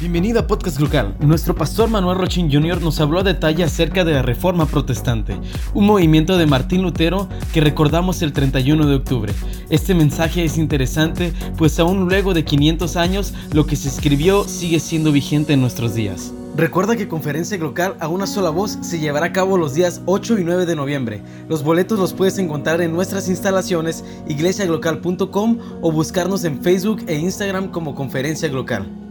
Bienvenido 0.00 0.40
a 0.40 0.46
Podcast 0.46 0.80
Local. 0.80 1.14
Nuestro 1.20 1.54
pastor 1.54 1.88
Manuel 1.88 2.18
Rochín 2.18 2.50
Jr. 2.52 2.82
nos 2.82 3.00
habló 3.00 3.20
a 3.20 3.22
detalle 3.22 3.62
acerca 3.62 4.04
de 4.04 4.12
la 4.12 4.22
Reforma 4.22 4.66
Protestante, 4.66 5.36
un 5.72 5.86
movimiento 5.86 6.36
de 6.36 6.46
Martín 6.46 6.82
Lutero 6.82 7.28
que 7.52 7.60
recordamos 7.60 8.20
el 8.20 8.32
31 8.32 8.86
de 8.86 8.96
octubre. 8.96 9.32
Este 9.70 9.94
mensaje 9.94 10.44
es 10.44 10.58
interesante, 10.58 11.32
pues 11.56 11.78
aún 11.78 12.08
luego 12.08 12.34
de 12.34 12.44
500 12.44 12.96
años, 12.96 13.34
lo 13.52 13.66
que 13.66 13.76
se 13.76 13.88
escribió 13.88 14.44
sigue 14.44 14.80
siendo 14.80 15.12
vigente 15.12 15.52
en 15.52 15.60
nuestros 15.60 15.94
días. 15.94 16.34
Recuerda 16.56 16.96
que 16.96 17.08
Conferencia 17.08 17.56
Local 17.56 17.96
a 18.00 18.08
una 18.08 18.26
sola 18.26 18.50
voz 18.50 18.78
se 18.82 18.98
llevará 18.98 19.26
a 19.26 19.32
cabo 19.32 19.56
los 19.58 19.74
días 19.74 20.02
8 20.06 20.38
y 20.38 20.44
9 20.44 20.66
de 20.66 20.76
noviembre. 20.76 21.22
Los 21.48 21.62
boletos 21.62 21.98
los 22.00 22.12
puedes 22.14 22.38
encontrar 22.38 22.80
en 22.80 22.92
nuestras 22.92 23.28
instalaciones 23.28 24.04
iglesiaglocal.com 24.28 25.58
o 25.82 25.92
buscarnos 25.92 26.44
en 26.44 26.60
Facebook 26.62 27.04
e 27.06 27.16
Instagram 27.16 27.70
como 27.70 27.94
Conferencia 27.94 28.48
Local. 28.48 29.03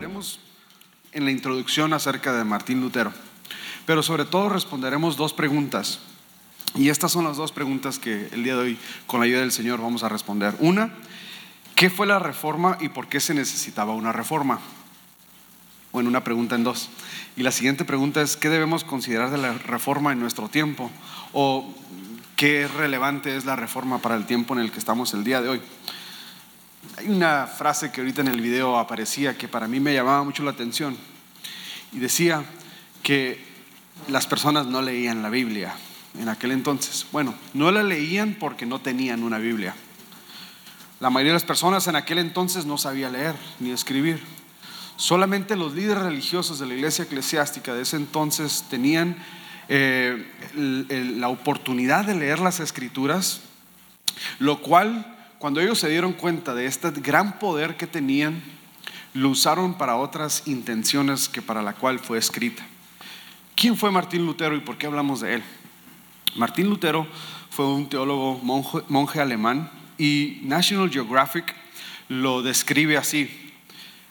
Hablaremos 0.00 0.40
en 1.12 1.26
la 1.26 1.30
introducción 1.30 1.92
acerca 1.92 2.32
de 2.32 2.42
Martín 2.42 2.80
Lutero, 2.80 3.12
pero 3.84 4.02
sobre 4.02 4.24
todo 4.24 4.48
responderemos 4.48 5.18
dos 5.18 5.34
preguntas. 5.34 5.98
Y 6.74 6.88
estas 6.88 7.12
son 7.12 7.26
las 7.26 7.36
dos 7.36 7.52
preguntas 7.52 7.98
que 7.98 8.30
el 8.32 8.42
día 8.42 8.54
de 8.54 8.62
hoy, 8.62 8.78
con 9.06 9.20
la 9.20 9.26
ayuda 9.26 9.40
del 9.40 9.52
Señor, 9.52 9.82
vamos 9.82 10.02
a 10.02 10.08
responder. 10.08 10.54
Una, 10.58 10.94
¿qué 11.74 11.90
fue 11.90 12.06
la 12.06 12.18
reforma 12.18 12.78
y 12.80 12.88
por 12.88 13.08
qué 13.08 13.20
se 13.20 13.34
necesitaba 13.34 13.92
una 13.92 14.10
reforma? 14.10 14.60
Bueno, 15.92 16.08
una 16.08 16.24
pregunta 16.24 16.54
en 16.54 16.64
dos. 16.64 16.88
Y 17.36 17.42
la 17.42 17.52
siguiente 17.52 17.84
pregunta 17.84 18.22
es, 18.22 18.38
¿qué 18.38 18.48
debemos 18.48 18.84
considerar 18.84 19.30
de 19.30 19.36
la 19.36 19.52
reforma 19.52 20.12
en 20.12 20.20
nuestro 20.20 20.48
tiempo? 20.48 20.90
¿O 21.34 21.74
qué 22.36 22.66
relevante 22.68 23.36
es 23.36 23.44
la 23.44 23.54
reforma 23.54 23.98
para 23.98 24.14
el 24.14 24.24
tiempo 24.24 24.54
en 24.54 24.60
el 24.60 24.72
que 24.72 24.78
estamos 24.78 25.12
el 25.12 25.24
día 25.24 25.42
de 25.42 25.50
hoy? 25.50 25.60
Hay 27.00 27.08
una 27.08 27.46
frase 27.46 27.90
que 27.90 28.02
ahorita 28.02 28.20
en 28.20 28.28
el 28.28 28.42
video 28.42 28.78
aparecía 28.78 29.38
que 29.38 29.48
para 29.48 29.66
mí 29.66 29.80
me 29.80 29.94
llamaba 29.94 30.22
mucho 30.22 30.42
la 30.42 30.50
atención 30.50 30.98
y 31.94 31.98
decía 31.98 32.44
que 33.02 33.42
las 34.08 34.26
personas 34.26 34.66
no 34.66 34.82
leían 34.82 35.22
la 35.22 35.30
Biblia 35.30 35.74
en 36.18 36.28
aquel 36.28 36.50
entonces. 36.50 37.06
Bueno, 37.10 37.34
no 37.54 37.70
la 37.70 37.82
leían 37.82 38.36
porque 38.38 38.66
no 38.66 38.82
tenían 38.82 39.22
una 39.22 39.38
Biblia. 39.38 39.74
La 41.00 41.08
mayoría 41.08 41.32
de 41.32 41.36
las 41.36 41.44
personas 41.44 41.86
en 41.86 41.96
aquel 41.96 42.18
entonces 42.18 42.66
no 42.66 42.76
sabía 42.76 43.08
leer 43.08 43.34
ni 43.60 43.70
escribir. 43.70 44.22
Solamente 44.96 45.56
los 45.56 45.72
líderes 45.72 46.02
religiosos 46.02 46.58
de 46.58 46.66
la 46.66 46.74
iglesia 46.74 47.04
eclesiástica 47.06 47.72
de 47.72 47.80
ese 47.80 47.96
entonces 47.96 48.66
tenían 48.68 49.16
eh, 49.70 50.22
la 51.16 51.28
oportunidad 51.30 52.04
de 52.04 52.14
leer 52.14 52.40
las 52.40 52.60
escrituras, 52.60 53.40
lo 54.38 54.60
cual 54.60 55.16
cuando 55.40 55.58
ellos 55.58 55.78
se 55.78 55.88
dieron 55.88 56.12
cuenta 56.12 56.54
de 56.54 56.66
este 56.66 56.90
gran 56.90 57.38
poder 57.38 57.78
que 57.78 57.86
tenían, 57.86 58.42
lo 59.14 59.30
usaron 59.30 59.72
para 59.72 59.96
otras 59.96 60.42
intenciones 60.44 61.30
que 61.30 61.40
para 61.40 61.62
la 61.62 61.72
cual 61.72 61.98
fue 61.98 62.18
escrita. 62.18 62.62
¿Quién 63.56 63.74
fue 63.74 63.90
Martín 63.90 64.26
Lutero 64.26 64.54
y 64.54 64.60
por 64.60 64.76
qué 64.76 64.86
hablamos 64.86 65.22
de 65.22 65.36
él? 65.36 65.42
Martín 66.36 66.68
Lutero 66.68 67.06
fue 67.48 67.66
un 67.66 67.88
teólogo 67.88 68.38
monje, 68.42 68.80
monje 68.88 69.18
alemán 69.18 69.70
y 69.96 70.40
National 70.42 70.90
Geographic 70.90 71.54
lo 72.08 72.42
describe 72.42 72.98
así 72.98 73.30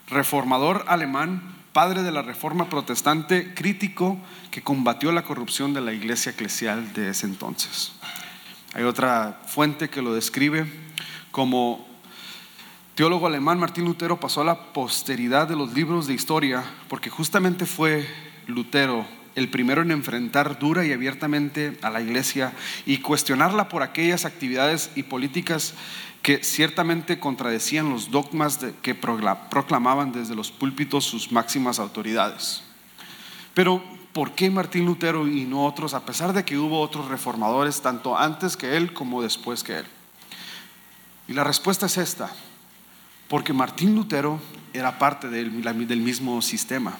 reformador 0.07 0.83
alemán, 0.87 1.43
padre 1.73 2.01
de 2.01 2.11
la 2.11 2.23
reforma 2.23 2.71
protestante, 2.71 3.53
crítico 3.53 4.17
que 4.49 4.63
combatió 4.63 5.11
la 5.11 5.21
corrupción 5.21 5.75
de 5.75 5.81
la 5.81 5.93
iglesia 5.93 6.31
eclesial 6.31 6.91
de 6.93 7.09
ese 7.09 7.27
entonces. 7.27 7.91
Hay 8.73 8.81
otra 8.81 9.41
fuente 9.45 9.89
que 9.89 10.01
lo 10.01 10.15
describe 10.15 10.88
como 11.39 11.87
teólogo 12.95 13.25
alemán, 13.25 13.59
Martín 13.59 13.85
Lutero 13.85 14.19
pasó 14.19 14.41
a 14.41 14.43
la 14.43 14.73
posteridad 14.73 15.47
de 15.47 15.55
los 15.55 15.71
libros 15.71 16.05
de 16.05 16.13
historia 16.13 16.65
porque 16.89 17.09
justamente 17.09 17.65
fue 17.65 18.05
Lutero 18.45 19.05
el 19.35 19.49
primero 19.49 19.81
en 19.81 19.91
enfrentar 19.91 20.59
dura 20.59 20.85
y 20.85 20.91
abiertamente 20.91 21.77
a 21.81 21.91
la 21.91 22.01
iglesia 22.01 22.51
y 22.85 22.97
cuestionarla 22.97 23.69
por 23.69 23.83
aquellas 23.83 24.25
actividades 24.25 24.91
y 24.97 25.03
políticas 25.03 25.75
que 26.23 26.43
ciertamente 26.43 27.21
contradecían 27.21 27.89
los 27.89 28.11
dogmas 28.11 28.59
que 28.81 28.93
proclamaban 28.93 30.11
desde 30.11 30.35
los 30.35 30.51
púlpitos 30.51 31.05
sus 31.05 31.31
máximas 31.31 31.79
autoridades. 31.79 32.63
Pero, 33.53 33.81
¿por 34.11 34.33
qué 34.33 34.49
Martín 34.49 34.85
Lutero 34.85 35.25
y 35.25 35.45
no 35.45 35.65
otros, 35.65 35.93
a 35.93 36.05
pesar 36.05 36.33
de 36.33 36.43
que 36.43 36.57
hubo 36.57 36.81
otros 36.81 37.07
reformadores 37.07 37.81
tanto 37.81 38.17
antes 38.17 38.57
que 38.57 38.75
él 38.75 38.91
como 38.91 39.21
después 39.21 39.63
que 39.63 39.77
él? 39.77 39.85
Y 41.29 41.33
la 41.33 41.43
respuesta 41.43 41.85
es 41.85 41.97
esta, 41.99 42.31
porque 43.27 43.53
Martín 43.53 43.93
Lutero 43.93 44.41
era 44.73 44.97
parte 44.97 45.29
del, 45.29 45.61
del 45.87 46.01
mismo 46.01 46.41
sistema. 46.41 46.97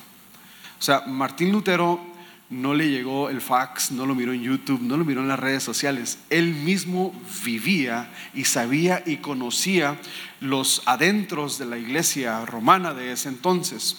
O 0.80 0.82
sea, 0.82 1.02
Martín 1.08 1.52
Lutero 1.52 2.00
no 2.52 2.76
le 2.76 2.92
llegó 2.92 3.32
el 3.32 3.42
fax, 3.42 3.92
no 3.92 4.06
lo 4.06 4.14
miró 4.14 4.32
en 4.32 4.44
YouTube, 4.44 4.82
no 4.84 4.98
lo 4.98 5.04
miró 5.04 5.22
en 5.22 5.30
las 5.30 5.40
redes 5.40 5.64
sociales. 5.64 6.20
Él 6.30 6.54
mismo 6.54 7.12
vivía 7.44 8.12
y 8.36 8.46
sabía 8.46 9.02
y 9.04 9.18
conocía 9.18 10.00
los 10.42 10.84
adentros 10.86 11.58
de 11.58 11.66
la 11.66 11.80
iglesia 11.80 12.46
romana 12.46 12.94
de 12.94 13.12
ese 13.12 13.30
entonces. 13.30 13.98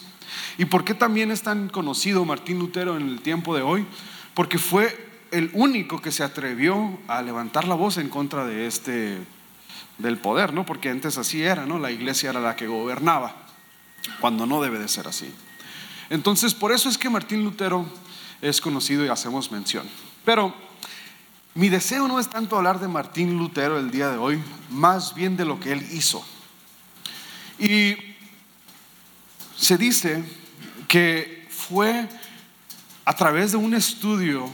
¿Y 0.57 0.63
por 0.63 0.85
qué 0.85 0.93
también 0.93 1.31
es 1.31 1.41
tan 1.41 1.67
conocido 1.67 2.23
Martín 2.23 2.57
Lutero 2.57 2.95
en 2.95 3.09
el 3.09 3.19
tiempo 3.19 3.53
de 3.53 3.63
hoy? 3.63 3.85
Porque 4.33 4.59
fue 4.59 4.97
el 5.31 5.49
único 5.51 6.01
que 6.01 6.13
se 6.13 6.23
atrevió 6.23 6.97
a 7.09 7.21
levantar 7.21 7.67
la 7.67 7.75
voz 7.75 7.97
en 7.97 8.07
contra 8.07 8.45
de 8.45 8.65
este 8.65 9.17
del 10.01 10.17
poder, 10.17 10.53
¿no? 10.53 10.65
Porque 10.65 10.89
antes 10.89 11.17
así 11.17 11.43
era, 11.43 11.65
¿no? 11.65 11.79
La 11.79 11.91
iglesia 11.91 12.29
era 12.29 12.39
la 12.39 12.55
que 12.55 12.67
gobernaba, 12.67 13.35
cuando 14.19 14.45
no 14.45 14.61
debe 14.61 14.79
de 14.79 14.87
ser 14.87 15.07
así. 15.07 15.33
Entonces, 16.09 16.53
por 16.53 16.71
eso 16.71 16.89
es 16.89 16.97
que 16.97 17.09
Martín 17.09 17.43
Lutero 17.43 17.85
es 18.41 18.59
conocido 18.59 19.05
y 19.05 19.09
hacemos 19.09 19.51
mención. 19.51 19.87
Pero 20.25 20.53
mi 21.53 21.69
deseo 21.69 22.07
no 22.07 22.19
es 22.19 22.29
tanto 22.29 22.57
hablar 22.57 22.79
de 22.79 22.87
Martín 22.87 23.37
Lutero 23.37 23.77
el 23.77 23.91
día 23.91 24.09
de 24.09 24.17
hoy, 24.17 24.41
más 24.69 25.13
bien 25.13 25.37
de 25.37 25.45
lo 25.45 25.59
que 25.59 25.71
él 25.71 25.87
hizo. 25.91 26.25
Y 27.59 27.95
se 29.55 29.77
dice 29.77 30.23
que 30.87 31.47
fue 31.49 32.09
a 33.05 33.15
través 33.15 33.51
de 33.51 33.57
un 33.57 33.73
estudio 33.73 34.49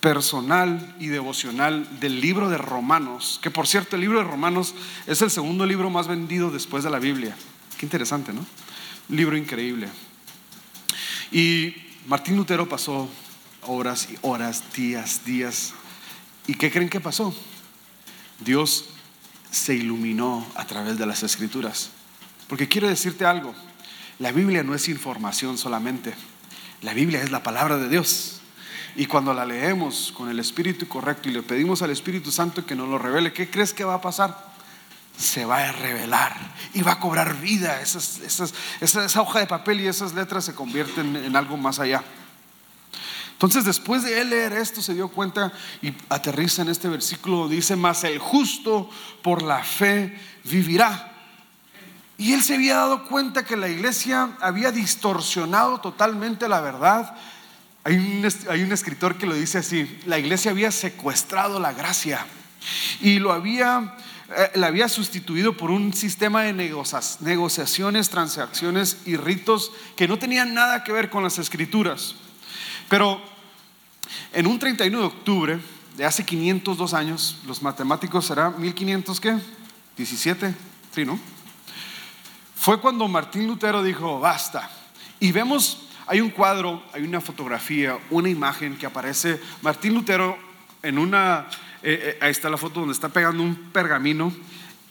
personal 0.00 0.94
y 0.98 1.08
devocional 1.08 2.00
del 2.00 2.20
libro 2.20 2.48
de 2.48 2.58
Romanos, 2.58 3.38
que 3.42 3.50
por 3.50 3.66
cierto 3.66 3.96
el 3.96 4.02
libro 4.02 4.18
de 4.18 4.24
Romanos 4.24 4.74
es 5.06 5.20
el 5.22 5.30
segundo 5.30 5.66
libro 5.66 5.90
más 5.90 6.08
vendido 6.08 6.50
después 6.50 6.84
de 6.84 6.90
la 6.90 6.98
Biblia. 6.98 7.36
Qué 7.78 7.86
interesante, 7.86 8.32
¿no? 8.32 8.44
Un 9.08 9.16
libro 9.16 9.36
increíble. 9.36 9.88
Y 11.30 11.74
Martín 12.06 12.36
Lutero 12.36 12.68
pasó 12.68 13.08
horas 13.62 14.08
y 14.10 14.16
horas, 14.22 14.64
días, 14.74 15.24
días. 15.24 15.74
¿Y 16.46 16.54
qué 16.54 16.70
creen 16.70 16.88
que 16.88 17.00
pasó? 17.00 17.34
Dios 18.40 18.86
se 19.50 19.74
iluminó 19.74 20.46
a 20.54 20.66
través 20.66 20.98
de 20.98 21.06
las 21.06 21.22
escrituras. 21.22 21.90
Porque 22.48 22.68
quiero 22.68 22.88
decirte 22.88 23.26
algo, 23.26 23.54
la 24.18 24.32
Biblia 24.32 24.62
no 24.62 24.74
es 24.74 24.88
información 24.88 25.58
solamente, 25.58 26.14
la 26.82 26.94
Biblia 26.94 27.22
es 27.22 27.30
la 27.30 27.42
palabra 27.42 27.76
de 27.76 27.88
Dios. 27.88 28.39
Y 28.96 29.06
cuando 29.06 29.32
la 29.32 29.44
leemos 29.44 30.12
con 30.16 30.28
el 30.28 30.38
espíritu 30.38 30.88
correcto 30.88 31.28
y 31.28 31.32
le 31.32 31.42
pedimos 31.42 31.82
al 31.82 31.90
Espíritu 31.90 32.30
Santo 32.30 32.66
que 32.66 32.74
nos 32.74 32.88
lo 32.88 32.98
revele, 32.98 33.32
¿qué 33.32 33.48
crees 33.48 33.72
que 33.72 33.84
va 33.84 33.94
a 33.94 34.00
pasar? 34.00 34.50
se 35.20 35.44
va 35.44 35.58
a 35.58 35.72
revelar 35.72 36.34
y 36.72 36.80
va 36.80 36.92
a 36.92 37.00
cobrar 37.00 37.38
vida. 37.40 37.80
esa, 37.82 39.20
hoja 39.20 39.40
de 39.40 39.46
papel 39.46 39.80
y 39.80 39.86
esas 39.86 40.14
letras 40.14 40.46
se 40.46 40.54
convierten 40.54 41.14
en 41.14 41.36
algo 41.36 41.58
más 41.58 41.78
allá. 41.78 42.02
Entonces 43.32 43.64
después 43.64 44.02
de 44.02 44.20
él 44.20 44.30
leer 44.30 44.54
esto 44.54 44.80
se 44.82 44.94
dio 44.94 45.08
cuenta 45.08 45.52
y 45.82 45.92
aterriza 46.08 46.62
en 46.62 46.68
este 46.68 46.88
versículo, 46.88 47.48
dice, 47.48 47.76
más 47.76 48.04
el 48.04 48.18
justo 48.18 48.88
por 49.22 49.42
la 49.42 49.62
fe 49.62 50.18
vivirá. 50.44 51.12
Y 52.16 52.32
él 52.32 52.42
se 52.42 52.54
había 52.54 52.76
dado 52.76 53.06
cuenta 53.06 53.44
que 53.44 53.56
la 53.56 53.68
iglesia 53.68 54.36
había 54.40 54.72
distorsionado 54.72 55.80
totalmente 55.80 56.48
la 56.48 56.60
verdad. 56.60 57.14
Hay 57.84 57.96
un, 57.96 58.28
hay 58.50 58.62
un 58.62 58.72
escritor 58.72 59.16
que 59.16 59.26
lo 59.26 59.34
dice 59.34 59.58
así, 59.58 60.00
la 60.06 60.18
iglesia 60.18 60.50
había 60.50 60.70
secuestrado 60.70 61.58
la 61.58 61.72
gracia 61.72 62.26
y 63.00 63.18
lo 63.18 63.32
había 63.32 63.96
eh, 64.36 64.52
la 64.54 64.68
había 64.68 64.88
sustituido 64.88 65.56
por 65.56 65.72
un 65.72 65.92
sistema 65.92 66.42
de 66.42 66.52
negociaciones, 66.52 68.10
transacciones 68.10 68.98
y 69.04 69.16
ritos 69.16 69.72
que 69.96 70.06
no 70.06 70.20
tenían 70.20 70.54
nada 70.54 70.84
que 70.84 70.92
ver 70.92 71.10
con 71.10 71.24
las 71.24 71.38
escrituras. 71.38 72.14
Pero 72.88 73.20
en 74.32 74.46
un 74.46 74.58
31 74.58 75.00
de 75.00 75.04
octubre 75.04 75.60
de 75.96 76.04
hace 76.04 76.24
502 76.24 76.94
años, 76.94 77.38
los 77.44 77.60
matemáticos 77.60 78.26
será 78.26 78.50
1500 78.50 79.20
qué? 79.20 79.36
17, 79.96 80.54
sí, 80.94 81.04
¿no? 81.04 81.18
Fue 82.54 82.80
cuando 82.80 83.08
Martín 83.08 83.48
Lutero 83.48 83.82
dijo, 83.82 84.20
basta. 84.20 84.70
Y 85.18 85.32
vemos, 85.32 85.88
hay 86.10 86.20
un 86.20 86.30
cuadro, 86.30 86.82
hay 86.92 87.02
una 87.02 87.20
fotografía, 87.20 87.96
una 88.10 88.28
imagen 88.28 88.76
que 88.76 88.84
aparece 88.84 89.40
Martín 89.62 89.94
Lutero 89.94 90.36
en 90.82 90.98
una 90.98 91.46
eh, 91.82 91.98
eh, 92.02 92.18
ahí 92.20 92.32
está 92.32 92.50
la 92.50 92.56
foto 92.56 92.80
donde 92.80 92.92
está 92.92 93.10
pegando 93.10 93.44
un 93.44 93.54
pergamino. 93.70 94.32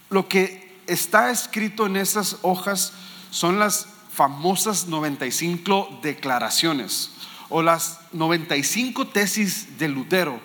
Lo 0.09 0.29
que 0.29 0.79
está 0.87 1.29
escrito 1.29 1.87
en 1.87 1.97
esas 1.97 2.37
hojas 2.41 2.93
son 3.31 3.59
las 3.59 3.89
famosas 4.13 4.87
95 4.87 5.99
declaraciones 6.01 7.11
o 7.49 7.61
las 7.61 7.99
95 8.13 9.09
tesis 9.09 9.77
de 9.77 9.89
Lutero. 9.89 10.39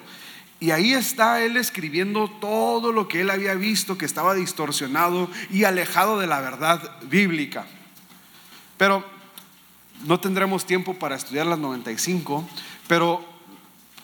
Y 0.59 0.73
ahí 0.73 0.93
está 0.93 1.41
él 1.43 1.57
escribiendo 1.57 2.29
todo 2.41 2.91
lo 2.91 3.07
que 3.07 3.21
él 3.21 3.31
había 3.31 3.55
visto 3.55 3.97
que 3.97 4.07
estaba 4.07 4.35
distorsionado 4.35 5.31
y 5.51 5.63
alejado 5.63 6.19
de 6.19 6.27
la 6.27 6.41
verdad 6.41 6.99
bíblica. 7.03 7.65
Pero 8.77 9.14
no 10.07 10.21
tendremos 10.21 10.67
tiempo 10.67 10.95
para 10.95 11.17
estudiar 11.17 11.47
las 11.47 11.59
95, 11.59 12.47
pero 12.89 13.25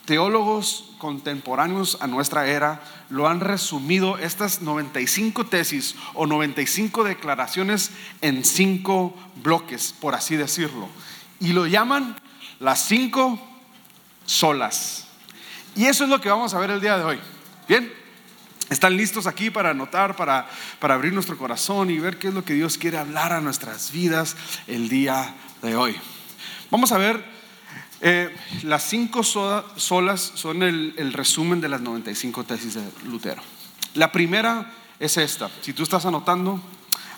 teólogos 0.05 0.93
contemporáneos 0.99 1.99
a 2.01 2.07
nuestra 2.07 2.47
era 2.47 2.83
lo 3.11 3.29
han 3.29 3.41
resumido 3.41 4.19
estas 4.19 4.61
95 4.63 5.47
tesis 5.47 5.95
o 6.15 6.27
95 6.27 7.05
declaraciones 7.05 7.91
en 8.21 8.45
cinco 8.45 9.15
bloques, 9.43 9.95
por 10.01 10.15
así 10.15 10.37
decirlo. 10.37 10.89
Y 11.39 11.53
lo 11.53 11.67
llaman 11.67 12.17
las 12.61 12.81
cinco 12.87 13.41
solas. 14.27 15.07
Y 15.75 15.87
eso 15.87 16.05
es 16.05 16.11
lo 16.11 16.21
que 16.21 16.29
vamos 16.29 16.55
a 16.55 16.59
ver 16.59 16.71
el 16.71 16.81
día 16.81 16.99
de 16.99 17.05
hoy. 17.05 17.19
Bien, 17.69 17.93
¿están 18.69 18.97
listos 18.97 19.27
aquí 19.27 19.51
para 19.51 19.71
anotar, 19.71 20.17
para, 20.17 20.49
para 20.79 20.95
abrir 20.95 21.13
nuestro 21.13 21.39
corazón 21.39 21.91
y 21.91 21.99
ver 21.99 22.19
qué 22.19 22.29
es 22.29 22.35
lo 22.35 22.45
que 22.45 22.55
Dios 22.55 22.79
quiere 22.79 22.99
hablar 22.99 23.33
a 23.33 23.41
nuestras 23.41 23.93
vidas 23.93 24.37
el 24.67 24.89
día 24.89 25.35
de 25.63 25.77
hoy? 25.77 25.97
Vamos 26.71 26.93
a 26.93 26.99
ver, 26.99 27.25
eh, 28.01 28.35
las 28.63 28.85
cinco 28.85 29.23
solas 29.23 30.33
son 30.35 30.63
el, 30.63 31.13
resumen 31.13 31.61
de 31.61 31.69
las 31.69 31.81
95 31.81 32.45
tesis 32.45 32.75
de 32.75 32.83
Lutero. 33.05 33.43
La 33.95 34.11
primera 34.11 34.73
es 34.99 35.17
esta. 35.17 35.51
Si 35.61 35.73
tú 35.73 35.83
estás 35.83 36.07
anotando, 36.07 36.61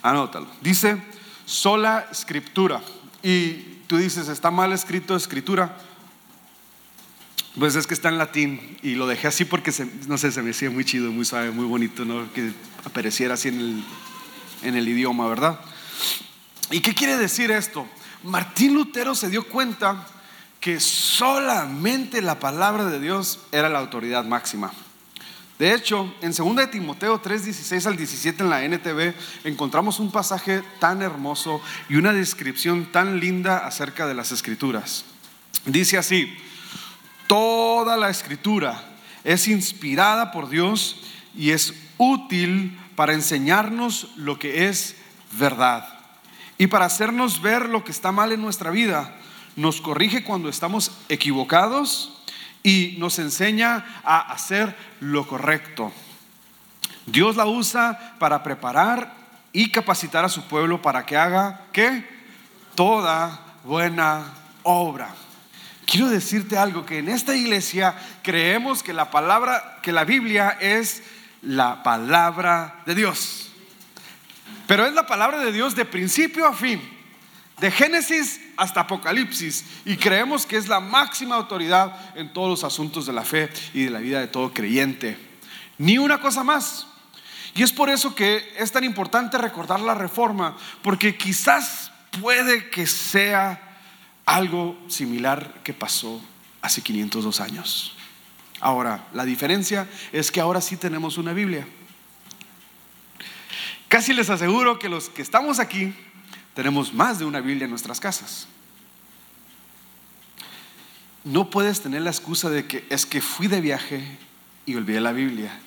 anótalo. 0.03 0.49
Dice 0.61 1.01
sola 1.45 2.09
escritura. 2.11 2.81
Y 3.23 3.55
tú 3.87 3.99
dices, 3.99 4.29
está 4.29 4.51
mal 4.51 4.73
escrito 4.73 5.15
escritura. 5.15 5.77
Pues 7.59 7.77
es 7.77 7.87
que 7.87 7.95
está 7.95 8.09
en 8.09 8.17
latín 8.17 8.79
y 8.83 8.95
lo 8.95 9.07
dejé 9.07 9.29
así 9.29 9.45
porque, 9.45 9.73
no 10.09 10.17
sé, 10.17 10.33
se 10.33 10.41
me 10.41 10.51
hacía 10.51 10.71
muy 10.71 10.87
chido, 10.87 11.13
muy 11.13 11.27
suave, 11.27 11.51
muy 11.51 11.67
bonito, 11.67 12.05
¿no? 12.05 12.33
Que 12.33 12.53
apareciera 12.83 13.35
así 13.35 13.49
en 13.49 13.61
el, 13.61 13.85
en 14.63 14.75
el 14.75 14.89
idioma, 14.89 15.29
¿verdad? 15.29 15.61
¿Y 16.71 16.81
qué 16.81 16.95
quiere 16.95 17.19
decir 17.19 17.51
esto? 17.51 17.87
Martín 18.25 18.75
Lutero 18.75 19.15
se 19.15 19.29
dio 19.29 19.49
cuenta 19.49 20.07
que 20.61 20.79
solamente 20.79 22.23
la 22.23 22.39
palabra 22.39 22.85
de 22.85 23.01
Dios 23.01 23.41
era 23.51 23.69
la 23.69 23.81
autoridad 23.81 24.25
máxima. 24.25 24.73
De 25.59 25.75
hecho, 25.75 26.15
en 26.23 26.33
2 26.33 26.57
de 26.57 26.67
Timoteo 26.69 27.21
3, 27.21 27.45
16 27.45 27.87
al 27.87 27.97
17 27.97 28.43
en 28.43 28.51
la 28.51 28.65
NTV 28.65 29.15
encontramos 29.45 29.99
un 29.99 30.11
pasaje 30.11 30.63
tan 30.79 31.03
hermoso 31.03 31.61
y 31.89 31.97
una 31.97 32.13
descripción 32.13 32.87
tan 32.87 33.19
linda 33.21 33.59
acerca 33.59 34.07
de 34.07 34.15
las 34.15 34.33
escrituras. 34.33 35.05
Dice 35.67 35.99
así, 35.99 36.33
toda 37.27 37.97
la 37.97 38.11
escritura 38.11 38.85
es 39.25 39.49
inspirada 39.49 40.33
por 40.33 40.49
Dios 40.49 40.97
y 41.37 41.51
es 41.51 41.75
útil 41.99 42.79
para 42.97 43.15
enseñarnos 43.15 44.09
lo 44.17 44.39
que 44.39 44.69
es 44.69 44.97
verdad 45.33 46.02
y 46.59 46.67
para 46.67 46.87
hacernos 46.87 47.43
ver 47.43 47.69
lo 47.69 47.85
que 47.85 47.93
está 47.93 48.13
mal 48.13 48.33
en 48.33 48.41
nuestra 48.41 48.71
vida. 48.71 49.15
Nos 49.57 49.81
corrige 49.81 50.25
cuando 50.25 50.49
estamos 50.49 50.93
equivocados 51.09 52.23
y 52.63 52.97
nos 52.99 53.19
enseña 53.19 53.85
a 54.05 54.21
hacer 54.33 54.77
lo 55.01 55.27
correcto. 55.27 55.93
Dios 57.07 57.37
la 57.37 57.47
usa 57.47 58.17
para 58.19 58.43
preparar 58.43 59.15
y 59.53 59.71
capacitar 59.71 60.25
a 60.25 60.29
su 60.29 60.43
pueblo 60.45 60.81
para 60.81 61.05
que 61.05 61.17
haga 61.17 61.67
¿qué? 61.73 62.09
Toda 62.75 63.41
buena 63.65 64.33
obra. 64.63 65.15
Quiero 65.85 66.09
decirte 66.09 66.57
algo 66.57 66.87
que 66.87 66.99
en 66.99 67.09
esta 67.09 67.37
iglesia 67.37 67.95
creemos 68.23 68.83
que 68.83 68.93
la 68.93 69.11
palabra 69.11 69.81
que 69.83 69.93
la 69.93 70.05
Biblia 70.05 70.57
es 70.61 71.03
la 71.43 71.83
palabra 71.83 72.81
de 72.87 72.95
Dios. 72.95 73.52
Pero 74.67 74.87
es 74.87 74.95
la 74.95 75.07
palabra 75.07 75.39
de 75.39 75.53
Dios 75.53 75.75
de 75.75 75.85
principio 75.85 76.47
a 76.47 76.55
fin 76.55 76.81
de 77.63 77.71
Génesis 77.71 78.41
hasta 78.57 78.81
Apocalipsis, 78.81 79.65
y 79.85 79.97
creemos 79.97 80.47
que 80.47 80.57
es 80.57 80.67
la 80.67 80.81
máxima 80.81 81.37
autoridad 81.37 82.17
en 82.17 82.33
todos 82.33 82.49
los 82.49 82.65
asuntos 82.65 83.07
de 83.07 83.13
la 83.13 83.23
fe 83.23 83.51
y 83.73 83.85
de 83.85 83.91
la 83.91 84.01
vida 84.01 84.19
de 84.19 84.27
todo 84.27 84.53
creyente. 84.53 85.17
Ni 85.79 85.97
una 85.97 86.21
cosa 86.21 86.43
más. 86.43 86.89
Y 87.55 87.63
es 87.63 87.73
por 87.73 87.89
eso 87.89 88.17
que 88.17 88.53
es 88.59 88.73
tan 88.73 88.83
importante 88.83 89.39
recordar 89.39 89.79
la 89.79 89.95
reforma, 89.95 90.57
porque 90.83 91.17
quizás 91.17 91.93
puede 92.21 92.69
que 92.69 92.85
sea 92.85 93.79
algo 94.27 94.77
similar 94.89 95.61
que 95.63 95.73
pasó 95.73 96.21
hace 96.63 96.83
502 96.83 97.41
años. 97.41 97.97
Ahora, 98.61 99.07
la 99.13 99.25
diferencia 99.25 99.89
es 100.13 100.33
que 100.33 100.41
ahora 100.41 100.61
sí 100.61 100.77
tenemos 100.77 101.17
una 101.17 101.33
Biblia. 101.33 101.65
Casi 103.93 104.15
les 104.15 104.31
aseguro 104.31 104.79
que 104.79 104.89
los 104.89 105.11
que 105.11 105.21
estamos 105.21 105.59
aquí 105.59 105.93
tenemos 106.55 106.95
más 106.95 107.19
de 107.19 107.27
una 107.27 107.43
Biblia 107.43 107.65
en 107.65 107.71
nuestras 107.71 108.01
casas. 108.01 108.49
No 111.25 111.51
puedes 111.51 111.83
tener 111.83 112.01
la 112.01 112.09
excusa 112.09 112.49
de 112.49 112.67
que 112.67 112.87
es 112.89 113.05
que 113.05 113.21
fui 113.21 113.49
de 113.49 113.61
viaje 113.61 114.03
y 114.65 114.77
olvidé 114.77 115.03
la 115.03 115.13
Biblia. 115.13 115.61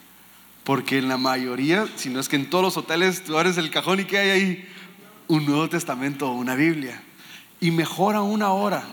Porque 0.63 0.97
en 0.97 1.07
la 1.07 1.17
mayoría, 1.17 1.87
si 1.97 2.09
no 2.09 2.19
es 2.19 2.27
que 2.27 2.35
en 2.35 2.49
todos 2.49 2.63
los 2.63 2.77
hoteles, 2.77 3.23
tú 3.23 3.37
abres 3.37 3.59
el 3.59 3.69
cajón 3.69 3.99
y 3.99 4.05
que 4.05 4.17
hay 4.17 4.29
ahí 4.31 4.69
un 5.27 5.45
Nuevo 5.45 5.69
Testamento 5.69 6.27
o 6.27 6.33
una 6.33 6.55
Biblia. 6.55 6.99
Y 7.59 7.69
mejor 7.69 8.15
aún 8.15 8.41
ahora, 8.41 8.85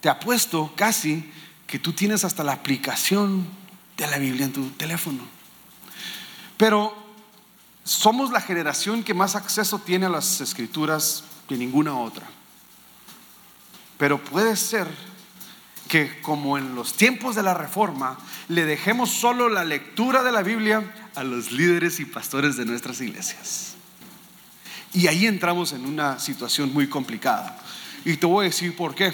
te 0.00 0.08
apuesto 0.08 0.72
casi 0.74 1.30
que 1.68 1.78
tú 1.78 1.92
tienes 1.92 2.24
hasta 2.24 2.42
la 2.42 2.54
aplicación 2.54 3.46
de 3.96 4.08
la 4.08 4.18
Biblia 4.18 4.46
en 4.46 4.52
tu 4.52 4.70
teléfono. 4.70 5.22
Pero 6.56 7.03
somos 7.84 8.30
la 8.32 8.40
generación 8.40 9.04
que 9.04 9.14
más 9.14 9.36
acceso 9.36 9.78
tiene 9.78 10.06
a 10.06 10.10
las 10.10 10.40
escrituras 10.40 11.24
que 11.48 11.56
ninguna 11.56 11.96
otra. 11.96 12.26
Pero 13.98 14.18
puede 14.22 14.56
ser 14.56 14.88
que 15.88 16.20
como 16.22 16.58
en 16.58 16.74
los 16.74 16.94
tiempos 16.94 17.36
de 17.36 17.42
la 17.42 17.54
reforma, 17.54 18.18
le 18.48 18.64
dejemos 18.64 19.10
solo 19.10 19.48
la 19.48 19.64
lectura 19.64 20.22
de 20.22 20.32
la 20.32 20.42
Biblia 20.42 21.10
a 21.14 21.22
los 21.22 21.52
líderes 21.52 22.00
y 22.00 22.06
pastores 22.06 22.56
de 22.56 22.64
nuestras 22.64 23.00
iglesias. 23.00 23.74
Y 24.92 25.06
ahí 25.06 25.26
entramos 25.26 25.72
en 25.72 25.84
una 25.84 26.18
situación 26.18 26.72
muy 26.72 26.88
complicada. 26.88 27.58
Y 28.04 28.16
te 28.16 28.26
voy 28.26 28.46
a 28.46 28.48
decir 28.48 28.74
por 28.74 28.94
qué. 28.94 29.12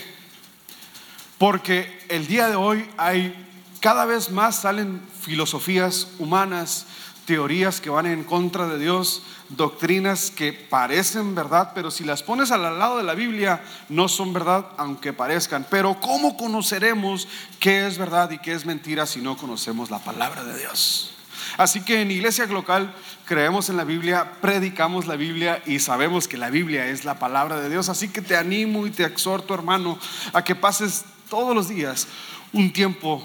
Porque 1.39 2.05
el 2.09 2.27
día 2.27 2.49
de 2.49 2.55
hoy 2.55 2.89
hay 2.97 3.35
cada 3.81 4.05
vez 4.05 4.31
más 4.31 4.57
salen 4.57 5.01
filosofías 5.23 6.09
humanas, 6.19 6.87
teorías 7.31 7.81
que 7.81 7.91
van 7.91 8.07
en 8.07 8.25
contra 8.25 8.67
de 8.67 8.77
Dios, 8.77 9.23
doctrinas 9.51 10.33
que 10.33 10.53
parecen 10.53 11.37
verdad, 11.37 11.71
pero 11.77 11.93
si 11.93 12.03
las 12.03 12.25
pones 12.25 12.51
al 12.51 12.63
lado 12.77 12.97
de 12.97 13.05
la 13.05 13.15
Biblia, 13.15 13.63
no 13.89 14.09
son 14.09 14.33
verdad, 14.33 14.67
aunque 14.79 15.13
parezcan. 15.13 15.65
Pero 15.71 16.01
¿cómo 16.01 16.37
conoceremos 16.37 17.29
qué 17.61 17.87
es 17.87 17.99
verdad 17.99 18.33
y 18.33 18.39
qué 18.39 18.53
es 18.53 18.67
mentira 18.67 19.07
si 19.07 19.21
no 19.21 19.37
conocemos 19.37 19.93
la 19.93 20.01
palabra 20.01 20.43
de 20.43 20.59
Dios? 20.59 21.13
Así 21.57 21.83
que 21.83 22.01
en 22.01 22.11
Iglesia 22.11 22.47
Local 22.47 22.93
creemos 23.27 23.69
en 23.69 23.77
la 23.77 23.85
Biblia, 23.85 24.33
predicamos 24.41 25.07
la 25.07 25.15
Biblia 25.15 25.63
y 25.67 25.79
sabemos 25.79 26.27
que 26.27 26.37
la 26.37 26.51
Biblia 26.51 26.89
es 26.89 27.05
la 27.05 27.21
palabra 27.21 27.61
de 27.61 27.71
Dios. 27.71 27.89
Así 27.89 28.09
que 28.09 28.23
te 28.23 28.37
animo 28.37 28.89
y 28.89 28.91
te 28.91 29.05
exhorto, 29.05 29.55
hermano, 29.55 30.01
a 30.33 30.43
que 30.43 30.57
pases 30.57 31.05
todos 31.29 31.55
los 31.55 31.69
días 31.69 32.09
un 32.53 32.73
tiempo 32.73 33.23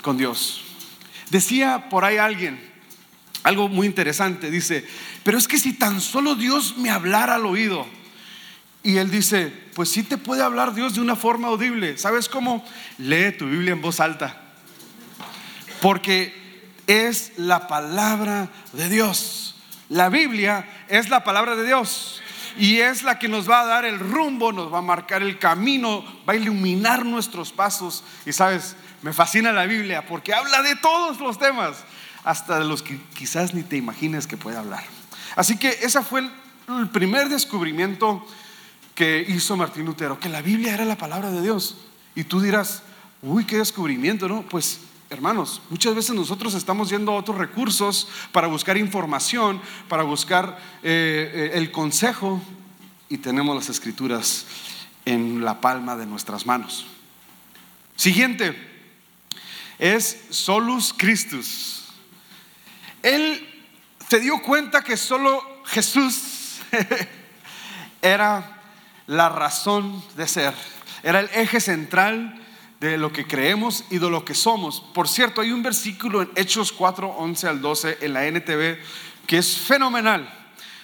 con 0.00 0.16
Dios. 0.16 0.62
Decía 1.28 1.90
por 1.90 2.06
ahí 2.06 2.16
alguien, 2.16 2.69
algo 3.42 3.68
muy 3.68 3.86
interesante. 3.86 4.50
Dice, 4.50 4.86
pero 5.22 5.38
es 5.38 5.48
que 5.48 5.58
si 5.58 5.72
tan 5.72 6.00
solo 6.00 6.34
Dios 6.34 6.76
me 6.76 6.90
hablara 6.90 7.36
al 7.36 7.46
oído. 7.46 7.86
Y 8.82 8.96
él 8.96 9.10
dice, 9.10 9.52
pues 9.74 9.90
sí 9.90 10.02
te 10.02 10.16
puede 10.16 10.42
hablar 10.42 10.74
Dios 10.74 10.94
de 10.94 11.00
una 11.00 11.16
forma 11.16 11.48
audible. 11.48 11.98
¿Sabes 11.98 12.28
cómo? 12.28 12.64
Lee 12.98 13.32
tu 13.32 13.46
Biblia 13.46 13.72
en 13.72 13.82
voz 13.82 14.00
alta. 14.00 14.40
Porque 15.82 16.34
es 16.86 17.32
la 17.36 17.66
palabra 17.66 18.48
de 18.72 18.88
Dios. 18.88 19.56
La 19.88 20.08
Biblia 20.08 20.68
es 20.88 21.10
la 21.10 21.24
palabra 21.24 21.56
de 21.56 21.66
Dios. 21.66 22.22
Y 22.56 22.78
es 22.78 23.02
la 23.02 23.18
que 23.18 23.28
nos 23.28 23.48
va 23.48 23.60
a 23.60 23.66
dar 23.66 23.84
el 23.84 23.98
rumbo, 23.98 24.52
nos 24.52 24.72
va 24.72 24.78
a 24.78 24.82
marcar 24.82 25.22
el 25.22 25.38
camino, 25.38 26.04
va 26.28 26.32
a 26.32 26.36
iluminar 26.36 27.04
nuestros 27.04 27.52
pasos. 27.52 28.02
Y 28.26 28.32
sabes, 28.32 28.76
me 29.02 29.12
fascina 29.12 29.52
la 29.52 29.66
Biblia 29.66 30.04
porque 30.06 30.34
habla 30.34 30.62
de 30.62 30.76
todos 30.76 31.20
los 31.20 31.38
temas 31.38 31.84
hasta 32.24 32.58
de 32.58 32.64
los 32.64 32.82
que 32.82 33.00
quizás 33.14 33.54
ni 33.54 33.62
te 33.62 33.76
imagines 33.76 34.26
que 34.26 34.36
puede 34.36 34.56
hablar. 34.56 34.84
Así 35.36 35.56
que 35.56 35.68
ese 35.82 36.02
fue 36.02 36.20
el, 36.68 36.88
primer 36.90 37.28
descubrimiento 37.28 38.24
que 38.94 39.24
hizo 39.28 39.56
Martín 39.56 39.86
Lutero, 39.86 40.20
que 40.20 40.28
la 40.28 40.42
Biblia 40.42 40.74
era 40.74 40.84
la 40.84 40.96
palabra 40.96 41.30
de 41.30 41.42
Dios. 41.42 41.76
Y 42.14 42.24
tú 42.24 42.40
dirás, 42.40 42.82
uy, 43.22 43.44
qué 43.44 43.58
descubrimiento, 43.58 44.28
¿no? 44.28 44.42
Pues 44.42 44.80
hermanos, 45.08 45.60
muchas 45.70 45.94
veces 45.94 46.14
nosotros 46.14 46.54
estamos 46.54 46.90
yendo 46.90 47.12
a 47.12 47.16
otros 47.16 47.38
recursos 47.38 48.08
para 48.32 48.46
buscar 48.46 48.76
información, 48.76 49.60
para 49.88 50.02
buscar 50.04 50.58
eh, 50.82 51.30
eh, 51.34 51.50
el 51.54 51.72
consejo, 51.72 52.40
y 53.08 53.18
tenemos 53.18 53.56
las 53.56 53.68
escrituras 53.68 54.46
en 55.04 55.44
la 55.44 55.60
palma 55.60 55.96
de 55.96 56.06
nuestras 56.06 56.46
manos. 56.46 56.86
Siguiente 57.96 58.56
es 59.78 60.26
Solus 60.30 60.94
Christus. 60.96 61.79
Él 63.02 63.46
se 64.08 64.20
dio 64.20 64.40
cuenta 64.42 64.82
que 64.82 64.96
solo 64.96 65.62
Jesús 65.66 66.60
era 68.02 68.62
la 69.06 69.28
razón 69.28 70.02
de 70.16 70.28
ser, 70.28 70.54
era 71.02 71.20
el 71.20 71.30
eje 71.34 71.60
central 71.60 72.36
de 72.80 72.96
lo 72.96 73.12
que 73.12 73.26
creemos 73.26 73.84
y 73.90 73.98
de 73.98 74.10
lo 74.10 74.24
que 74.24 74.34
somos. 74.34 74.80
Por 74.80 75.06
cierto, 75.06 75.40
hay 75.42 75.52
un 75.52 75.62
versículo 75.62 76.22
en 76.22 76.30
Hechos 76.34 76.72
4, 76.72 77.08
11 77.08 77.48
al 77.48 77.60
12 77.60 77.98
en 78.00 78.12
la 78.14 78.26
NTV 78.26 78.78
que 79.26 79.38
es 79.38 79.58
fenomenal. 79.58 80.28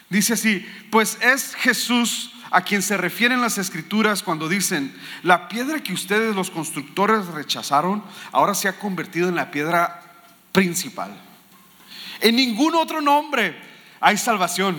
Dice 0.08 0.34
así, 0.34 0.64
pues 0.90 1.18
es 1.20 1.54
Jesús 1.56 2.32
a 2.50 2.62
quien 2.62 2.80
se 2.80 2.96
refieren 2.96 3.40
las 3.40 3.58
escrituras 3.58 4.22
cuando 4.22 4.48
dicen, 4.48 4.94
la 5.22 5.48
piedra 5.48 5.82
que 5.82 5.92
ustedes 5.92 6.34
los 6.36 6.50
constructores 6.50 7.26
rechazaron, 7.26 8.04
ahora 8.30 8.54
se 8.54 8.68
ha 8.68 8.78
convertido 8.78 9.28
en 9.28 9.34
la 9.34 9.50
piedra 9.50 10.02
principal. 10.52 11.25
En 12.20 12.36
ningún 12.36 12.74
otro 12.74 13.00
nombre 13.00 13.56
hay 14.00 14.16
salvación. 14.16 14.76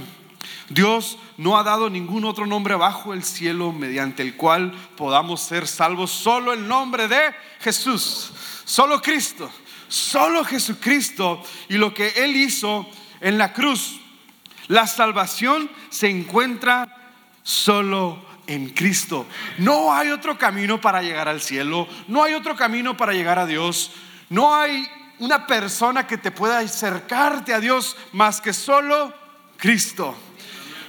Dios 0.69 1.17
no 1.37 1.57
ha 1.57 1.63
dado 1.63 1.89
ningún 1.89 2.25
otro 2.25 2.45
nombre 2.45 2.75
bajo 2.75 3.13
el 3.13 3.23
cielo 3.23 3.71
mediante 3.71 4.21
el 4.21 4.35
cual 4.35 4.73
podamos 4.97 5.41
ser 5.41 5.67
salvos, 5.67 6.11
solo 6.11 6.51
el 6.51 6.67
nombre 6.67 7.07
de 7.07 7.33
Jesús, 7.61 8.31
solo 8.65 9.01
Cristo, 9.01 9.49
solo 9.87 10.43
Jesucristo 10.43 11.41
y 11.69 11.75
lo 11.77 11.93
que 11.93 12.09
Él 12.17 12.35
hizo 12.35 12.85
en 13.21 13.37
la 13.37 13.53
cruz. 13.53 13.99
La 14.67 14.87
salvación 14.87 15.69
se 15.89 16.09
encuentra 16.09 16.93
solo 17.43 18.21
en 18.47 18.69
Cristo. 18.69 19.25
No 19.57 19.93
hay 19.93 20.09
otro 20.09 20.37
camino 20.37 20.81
para 20.81 21.01
llegar 21.01 21.29
al 21.29 21.41
cielo, 21.41 21.87
no 22.07 22.23
hay 22.23 22.33
otro 22.33 22.55
camino 22.55 22.97
para 22.97 23.13
llegar 23.13 23.39
a 23.39 23.45
Dios, 23.45 23.91
no 24.29 24.53
hay 24.53 24.85
una 25.19 25.47
persona 25.47 26.05
que 26.05 26.17
te 26.17 26.31
pueda 26.31 26.59
acercarte 26.59 27.53
a 27.53 27.59
Dios 27.59 27.95
más 28.13 28.41
que 28.41 28.53
solo 28.53 29.13
Cristo. 29.57 30.15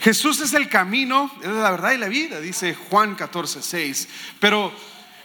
Jesús 0.00 0.40
es 0.40 0.54
el 0.54 0.68
camino, 0.68 1.30
es 1.42 1.49
la 1.49 1.70
verdad 1.70 1.92
y 1.92 1.99
la 1.99 2.08
vida, 2.08 2.40
dice 2.40 2.75
Juan 2.75 3.14
14, 3.14 3.62
6. 3.62 4.08
Pero 4.38 4.73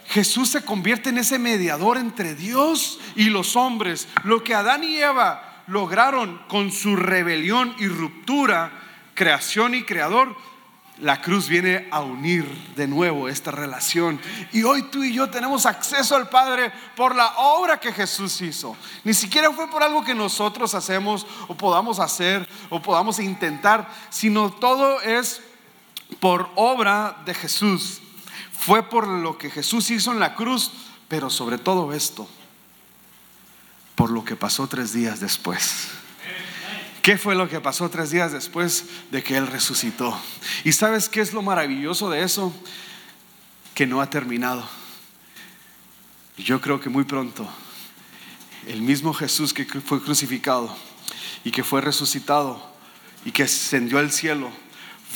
Jesús 0.07 0.50
se 0.50 0.65
convierte 0.65 1.10
en 1.10 1.19
ese 1.19 1.38
mediador 1.38 1.98
entre 1.98 2.36
Dios 2.36 3.00
y 3.15 3.25
los 3.25 3.55
hombres. 3.55 4.07
Lo 4.24 4.43
que 4.43 4.55
Adán 4.55 4.83
y 4.83 4.98
Eva 4.98 5.63
lograron 5.67 6.39
con 6.48 6.72
su 6.72 6.95
rebelión 6.95 7.75
y 7.77 7.88
ruptura, 7.88 8.72
creación 9.13 9.75
y 9.75 9.83
creador, 9.83 10.36
la 11.03 11.22
cruz 11.22 11.50
viene 11.50 11.86
a 11.91 12.00
unir 12.00 12.45
de 12.77 12.88
nuevo 12.88 13.27
esta 13.27 13.51
relación. 13.51 14.22
Y 14.53 14.63
hoy 14.63 14.83
tú 14.83 15.03
y 15.03 15.13
yo 15.13 15.29
tenemos 15.29 15.65
acceso 15.65 16.15
al 16.15 16.29
Padre 16.29 16.72
por 16.95 17.13
la 17.13 17.33
obra 17.39 17.77
que 17.77 17.91
Jesús 17.91 18.39
hizo. 18.41 18.77
Ni 19.03 19.13
siquiera 19.13 19.51
fue 19.51 19.69
por 19.69 19.83
algo 19.83 20.05
que 20.05 20.15
nosotros 20.15 20.74
hacemos 20.74 21.27
o 21.50 21.55
podamos 21.55 22.00
hacer 22.00 22.48
o 22.69 22.81
podamos 22.81 23.19
intentar, 23.19 23.89
sino 24.10 24.50
todo 24.53 25.01
es 25.01 25.41
por 26.22 26.50
obra 26.55 27.17
de 27.25 27.33
Jesús. 27.33 28.00
Fue 28.57 28.81
por 28.81 29.05
lo 29.05 29.38
que 29.38 29.50
Jesús 29.50 29.91
hizo 29.91 30.13
en 30.13 30.22
la 30.22 30.36
cruz, 30.36 30.72
pero 31.10 31.29
sobre 31.29 31.57
todo 31.57 31.91
esto, 31.91 32.29
por 33.95 34.10
lo 34.10 34.24
que 34.24 34.38
pasó 34.38 34.67
tres 34.67 34.93
días 34.93 35.19
después. 35.19 35.89
¿Qué 37.03 37.17
fue 37.17 37.36
lo 37.36 37.50
que 37.50 37.60
pasó 37.60 37.89
tres 37.89 38.12
días 38.12 38.31
después 38.31 38.86
de 39.12 39.22
que 39.22 39.36
Él 39.36 39.48
resucitó? 39.48 40.17
¿Y 40.63 40.72
sabes 40.72 41.10
qué 41.10 41.19
es 41.19 41.33
lo 41.33 41.41
maravilloso 41.41 42.10
de 42.10 42.24
eso? 42.24 42.53
Que 43.75 43.86
no 43.86 44.01
ha 44.01 44.10
terminado. 44.10 44.65
Yo 46.38 46.62
creo 46.62 46.79
que 46.79 46.89
muy 46.89 47.03
pronto 47.03 47.45
el 48.67 48.81
mismo 48.81 49.13
Jesús 49.13 49.53
que 49.53 49.65
fue 49.65 50.01
crucificado 50.01 50.74
y 51.43 51.51
que 51.51 51.65
fue 51.65 51.81
resucitado 51.81 52.65
y 53.25 53.31
que 53.31 53.43
ascendió 53.43 54.00
al 54.00 54.10
cielo 54.10 54.50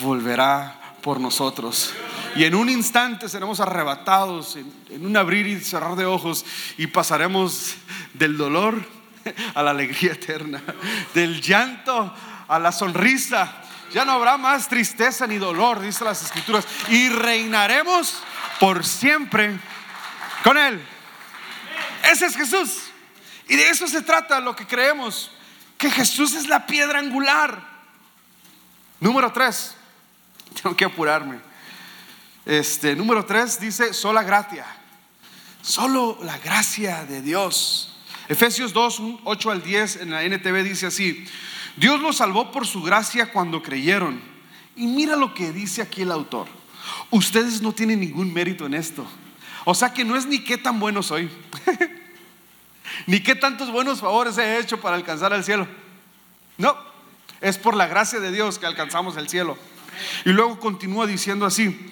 volverá 0.02 0.98
por 1.02 1.22
nosotros. 1.22 1.94
Y 2.36 2.44
en 2.44 2.54
un 2.54 2.70
instante 2.70 3.30
seremos 3.30 3.62
arrebatados, 3.62 4.58
en, 4.58 5.06
un 5.06 5.16
abrir 5.16 5.48
y 5.48 5.62
cerrar 5.62 5.96
de 5.96 6.06
ojos, 6.06 6.46
y 6.78 6.88
pasaremos 6.88 7.76
del 8.14 8.36
dolor 8.36 8.97
a 9.54 9.64
la 9.64 9.72
alegría 9.72 10.14
eterna, 10.14 10.62
del 11.14 11.42
llanto 11.42 12.14
a 12.48 12.60
la 12.60 12.72
sonrisa. 12.72 13.62
Ya 13.94 14.04
no 14.04 14.12
habrá 14.12 14.38
más 14.38 14.68
tristeza 14.68 15.26
ni 15.28 15.38
dolor, 15.38 15.80
dice 15.80 16.04
las 16.04 16.22
escrituras, 16.22 16.66
y 16.90 17.10
reinaremos 17.10 18.22
por 18.60 18.86
siempre 18.86 19.58
con 20.44 20.58
Él. 20.58 20.82
Ese 22.04 22.26
es 22.26 22.36
Jesús. 22.36 22.84
Y 23.48 23.56
de 23.56 23.70
eso 23.70 23.88
se 23.88 24.02
trata 24.02 24.40
lo 24.40 24.56
que 24.56 24.68
creemos, 24.68 25.32
que 25.78 25.90
Jesús 25.90 26.34
es 26.34 26.48
la 26.48 26.66
piedra 26.66 27.00
angular. 27.00 27.62
Número 29.00 29.32
tres, 29.32 29.76
tengo 30.62 30.76
que 30.76 30.86
apurarme. 30.86 31.40
Este, 32.46 32.96
número 32.96 33.26
tres 33.26 33.60
dice, 33.60 33.94
sola 33.94 34.24
gracia. 34.24 34.66
Solo 35.62 36.18
la 36.24 36.38
gracia 36.38 37.06
de 37.06 37.22
Dios. 37.22 37.97
Efesios 38.30 38.74
2, 38.74 39.02
8 39.24 39.52
al 39.52 39.64
10 39.64 39.98
en 39.98 40.12
la 40.12 40.24
NTV 40.24 40.64
dice 40.64 40.88
así, 40.88 41.26
Dios 41.78 42.02
los 42.02 42.18
salvó 42.18 42.52
por 42.52 42.68
su 42.68 42.82
gracia 42.82 43.32
cuando 43.32 43.62
creyeron. 43.62 44.20
Y 44.76 44.88
mira 44.88 45.16
lo 45.16 45.34
que 45.34 45.52
dice 45.52 45.82
aquí 45.82 46.02
el 46.02 46.12
autor. 46.12 46.48
Ustedes 47.10 47.62
no 47.62 47.72
tienen 47.72 48.00
ningún 48.00 48.34
mérito 48.34 48.66
en 48.66 48.74
esto. 48.74 49.06
O 49.66 49.74
sea 49.74 49.94
que 49.94 50.04
no 50.04 50.16
es 50.16 50.26
ni 50.26 50.40
qué 50.40 50.58
tan 50.58 50.80
bueno 50.80 51.04
soy, 51.04 51.30
ni 53.06 53.20
qué 53.20 53.36
tantos 53.36 53.72
buenos 53.72 54.00
favores 54.00 54.38
he 54.38 54.60
hecho 54.60 54.80
para 54.80 54.96
alcanzar 54.96 55.34
el 55.34 55.44
cielo. 55.44 55.68
No, 56.58 56.76
es 57.42 57.58
por 57.58 57.76
la 57.76 57.88
gracia 57.88 58.20
de 58.20 58.32
Dios 58.32 58.60
que 58.60 58.66
alcanzamos 58.66 59.18
el 59.18 59.30
cielo. 59.30 59.58
Y 60.26 60.30
luego 60.30 60.60
continúa 60.60 61.06
diciendo 61.06 61.46
así, 61.46 61.92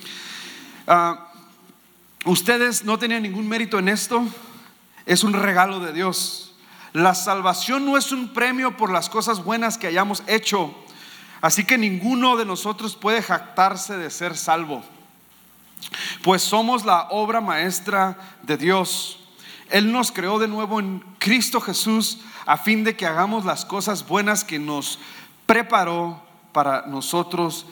ah, 0.87 1.31
ustedes 2.23 2.83
no 2.83 2.97
tenían 2.97 3.23
ningún 3.23 3.47
mérito 3.47 3.77
en 3.79 3.89
esto, 3.89 4.25
es 5.05 5.23
un 5.23 5.33
regalo 5.33 5.79
de 5.79 5.93
Dios. 5.93 6.53
La 6.93 7.13
salvación 7.13 7.85
no 7.85 7.97
es 7.97 8.11
un 8.11 8.29
premio 8.29 8.77
por 8.77 8.91
las 8.91 9.09
cosas 9.09 9.43
buenas 9.43 9.77
que 9.77 9.87
hayamos 9.87 10.23
hecho. 10.27 10.73
Así 11.41 11.65
que 11.65 11.77
ninguno 11.77 12.37
de 12.37 12.45
nosotros 12.45 12.95
puede 12.95 13.21
jactarse 13.21 13.97
de 13.97 14.09
ser 14.09 14.37
salvo. 14.37 14.83
Pues 16.23 16.41
somos 16.41 16.85
la 16.85 17.07
obra 17.09 17.41
maestra 17.41 18.17
de 18.43 18.57
Dios. 18.57 19.19
Él 19.69 19.91
nos 19.91 20.11
creó 20.11 20.39
de 20.39 20.47
nuevo 20.47 20.79
en 20.79 21.03
Cristo 21.19 21.59
Jesús 21.59 22.19
a 22.45 22.57
fin 22.57 22.83
de 22.83 22.95
que 22.95 23.05
hagamos 23.05 23.45
las 23.45 23.65
cosas 23.65 24.07
buenas 24.07 24.43
que 24.43 24.59
nos 24.59 24.99
preparó 25.45 26.23
para 26.51 26.85
nosotros 26.87 27.65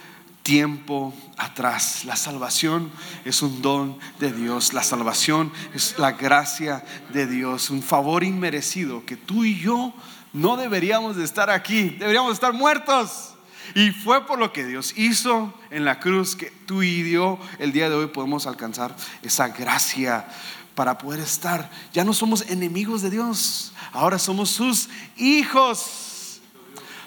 tiempo 0.43 1.13
atrás. 1.37 2.05
La 2.05 2.15
salvación 2.15 2.91
es 3.25 3.41
un 3.41 3.61
don 3.61 3.97
de 4.19 4.31
Dios. 4.31 4.73
La 4.73 4.83
salvación 4.83 5.51
es 5.73 5.97
la 5.97 6.11
gracia 6.11 6.83
de 7.11 7.25
Dios, 7.25 7.69
un 7.69 7.81
favor 7.81 8.23
inmerecido 8.23 9.05
que 9.05 9.17
tú 9.17 9.45
y 9.45 9.59
yo 9.59 9.93
no 10.33 10.57
deberíamos 10.57 11.15
de 11.15 11.23
estar 11.23 11.49
aquí, 11.49 11.89
deberíamos 11.89 12.33
estar 12.33 12.53
muertos. 12.53 13.29
Y 13.75 13.91
fue 13.91 14.25
por 14.27 14.39
lo 14.39 14.51
que 14.51 14.65
Dios 14.65 14.93
hizo 14.97 15.53
en 15.71 15.85
la 15.85 15.99
cruz 15.99 16.35
que 16.35 16.51
tú 16.65 16.83
y 16.83 17.09
yo 17.09 17.39
el 17.59 17.71
día 17.71 17.89
de 17.89 17.95
hoy 17.95 18.07
podemos 18.07 18.45
alcanzar 18.45 18.95
esa 19.21 19.47
gracia 19.47 20.27
para 20.75 20.97
poder 20.97 21.21
estar. 21.21 21.71
Ya 21.93 22.03
no 22.03 22.13
somos 22.13 22.41
enemigos 22.49 23.01
de 23.01 23.09
Dios, 23.09 23.71
ahora 23.93 24.19
somos 24.19 24.49
sus 24.49 24.89
hijos. 25.15 26.12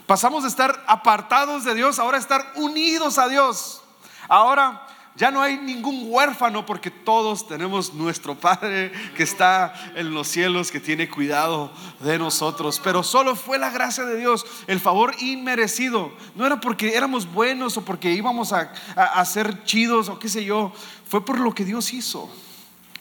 Pasamos 0.06 0.44
de 0.44 0.48
estar 0.48 0.84
apartados 0.86 1.64
de 1.64 1.74
Dios, 1.74 1.98
ahora 1.98 2.18
estar 2.18 2.52
unidos 2.54 3.18
a 3.18 3.28
Dios. 3.28 3.82
Ahora 4.28 4.86
ya 5.16 5.30
no 5.30 5.40
hay 5.40 5.56
ningún 5.56 6.06
huérfano 6.08 6.66
porque 6.66 6.90
todos 6.90 7.48
tenemos 7.48 7.94
nuestro 7.94 8.34
Padre 8.34 8.92
que 9.16 9.22
está 9.22 9.72
en 9.94 10.12
los 10.12 10.28
cielos, 10.28 10.70
que 10.70 10.78
tiene 10.78 11.08
cuidado 11.08 11.72
de 12.00 12.18
nosotros. 12.18 12.80
Pero 12.84 13.02
solo 13.02 13.34
fue 13.34 13.58
la 13.58 13.70
gracia 13.70 14.04
de 14.04 14.18
Dios, 14.18 14.44
el 14.66 14.78
favor 14.78 15.14
inmerecido. 15.20 16.12
No 16.34 16.44
era 16.46 16.60
porque 16.60 16.94
éramos 16.94 17.32
buenos 17.32 17.78
o 17.78 17.84
porque 17.84 18.12
íbamos 18.12 18.52
a, 18.52 18.72
a, 18.94 19.24
ser 19.24 19.64
chidos 19.64 20.10
o 20.10 20.18
qué 20.18 20.28
sé 20.28 20.44
yo. 20.44 20.72
Fue 21.08 21.24
por 21.24 21.40
lo 21.40 21.54
que 21.54 21.64
Dios 21.64 21.94
hizo. 21.94 22.30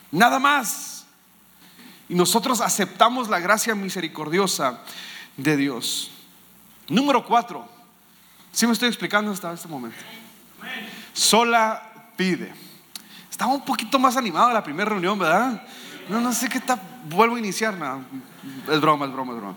Nada 0.09 0.39
más. 0.39 1.05
Y 2.07 2.15
nosotros 2.15 2.62
aceptamos 2.62 3.27
la 3.27 3.39
gracia 3.39 3.75
misericordiosa 3.75 4.79
de 5.35 5.57
Dios. 5.57 6.12
Número 6.88 7.24
cuatro. 7.25 7.68
Si 8.51 8.65
me 8.65 8.74
estoy 8.74 8.88
explicando 8.88 9.32
hasta 9.32 9.54
este 9.54 9.68
momento? 9.68 9.98
Sola 11.13 11.82
pide. 12.15 12.54
Estaba 13.30 13.54
un 13.54 13.65
poquito 13.65 14.00
más 14.00 14.15
animado 14.15 14.51
la 14.54 14.63
primera 14.63 14.89
reunión, 14.89 15.20
¿verdad? 15.20 15.62
No, 16.08 16.22
no 16.22 16.32
sé 16.32 16.48
qué 16.48 16.60
está. 16.60 16.80
Vuelvo 17.10 17.36
a 17.36 17.39
iniciar. 17.39 17.74
Es 18.72 18.82
broma, 18.82 19.06
es 19.06 19.12
broma, 19.12 19.34
es 19.34 19.39
broma. 19.39 19.56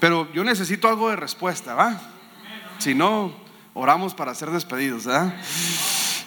Pero 0.00 0.32
yo 0.32 0.42
necesito 0.42 0.88
algo 0.88 1.10
de 1.10 1.16
respuesta, 1.16 1.74
¿va? 1.74 2.00
Si 2.78 2.94
no, 2.94 3.32
oramos 3.74 4.14
para 4.14 4.34
ser 4.34 4.50
despedidos. 4.50 5.06
¿eh? 5.06 5.32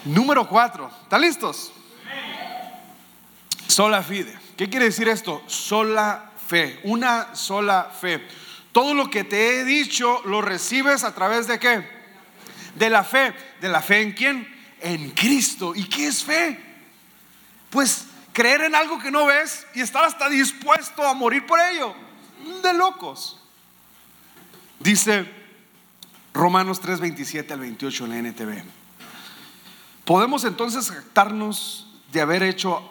Número 0.05 0.47
cuatro, 0.47 0.91
¿están 1.01 1.21
listos? 1.21 1.71
Sola 3.67 4.03
fide. 4.03 4.37
¿Qué 4.55 4.69
quiere 4.69 4.85
decir 4.85 5.09
esto? 5.09 5.41
Sola 5.47 6.31
fe, 6.45 6.79
una 6.83 7.33
sola 7.33 7.91
fe. 7.99 8.27
Todo 8.73 8.95
lo 8.95 9.09
que 9.09 9.23
te 9.23 9.59
he 9.59 9.65
dicho 9.65 10.21
lo 10.25 10.41
recibes 10.41 11.03
a 11.03 11.13
través 11.13 11.47
de 11.47 11.59
qué? 11.59 11.87
De 12.75 12.89
la 12.89 13.03
fe. 13.03 13.33
¿De 13.61 13.69
la 13.69 13.81
fe 13.81 14.01
en 14.01 14.11
quién? 14.13 14.55
En 14.81 15.11
Cristo. 15.11 15.73
¿Y 15.75 15.85
qué 15.85 16.07
es 16.07 16.23
fe? 16.23 16.59
Pues 17.69 18.07
creer 18.33 18.61
en 18.61 18.75
algo 18.75 18.99
que 18.99 19.11
no 19.11 19.27
ves 19.27 19.65
y 19.75 19.81
estar 19.81 20.03
hasta 20.03 20.27
dispuesto 20.27 21.05
a 21.05 21.13
morir 21.13 21.45
por 21.45 21.59
ello. 21.59 21.93
De 22.63 22.73
locos. 22.73 23.39
Dice 24.79 25.31
Romanos 26.33 26.81
3, 26.81 26.99
27 26.99 27.53
al 27.53 27.59
28 27.59 28.05
en 28.05 28.09
la 28.09 28.17
NTV. 28.17 28.63
Podemos 30.03 30.43
entonces 30.45 30.89
jactarnos 30.89 31.87
de 32.11 32.21
haber 32.21 32.41
hecho 32.41 32.81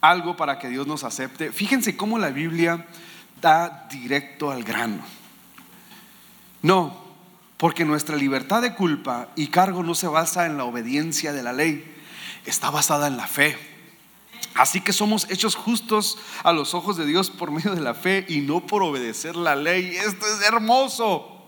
algo 0.00 0.36
para 0.36 0.60
que 0.60 0.68
Dios 0.68 0.86
nos 0.86 1.02
acepte. 1.02 1.50
Fíjense 1.50 1.96
cómo 1.96 2.18
la 2.18 2.30
Biblia 2.30 2.86
da 3.42 3.88
directo 3.90 4.52
al 4.52 4.62
grano. 4.62 5.23
No, 6.64 6.96
porque 7.58 7.84
nuestra 7.84 8.16
libertad 8.16 8.62
de 8.62 8.74
culpa 8.74 9.28
y 9.36 9.48
cargo 9.48 9.82
no 9.82 9.94
se 9.94 10.08
basa 10.08 10.46
en 10.46 10.56
la 10.56 10.64
obediencia 10.64 11.34
de 11.34 11.42
la 11.42 11.52
ley, 11.52 11.84
está 12.46 12.70
basada 12.70 13.06
en 13.06 13.18
la 13.18 13.26
fe. 13.26 13.58
Así 14.54 14.80
que 14.80 14.94
somos 14.94 15.26
hechos 15.28 15.56
justos 15.56 16.16
a 16.42 16.54
los 16.54 16.72
ojos 16.72 16.96
de 16.96 17.04
Dios 17.04 17.28
por 17.28 17.50
medio 17.50 17.74
de 17.74 17.82
la 17.82 17.92
fe 17.92 18.24
y 18.30 18.38
no 18.40 18.66
por 18.66 18.82
obedecer 18.82 19.36
la 19.36 19.54
ley. 19.56 19.94
Esto 19.94 20.24
es 20.26 20.40
hermoso. 20.40 21.44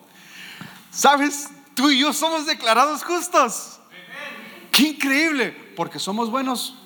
¿Sabes? 0.90 1.49
Tú 1.75 1.88
y 1.88 2.00
yo 2.00 2.12
somos 2.12 2.44
declarados 2.44 3.02
justos. 3.02 3.80
Qué 4.70 4.88
increíble, 4.88 5.50
porque 5.76 5.99
somos 5.99 6.30
buenos. 6.30 6.76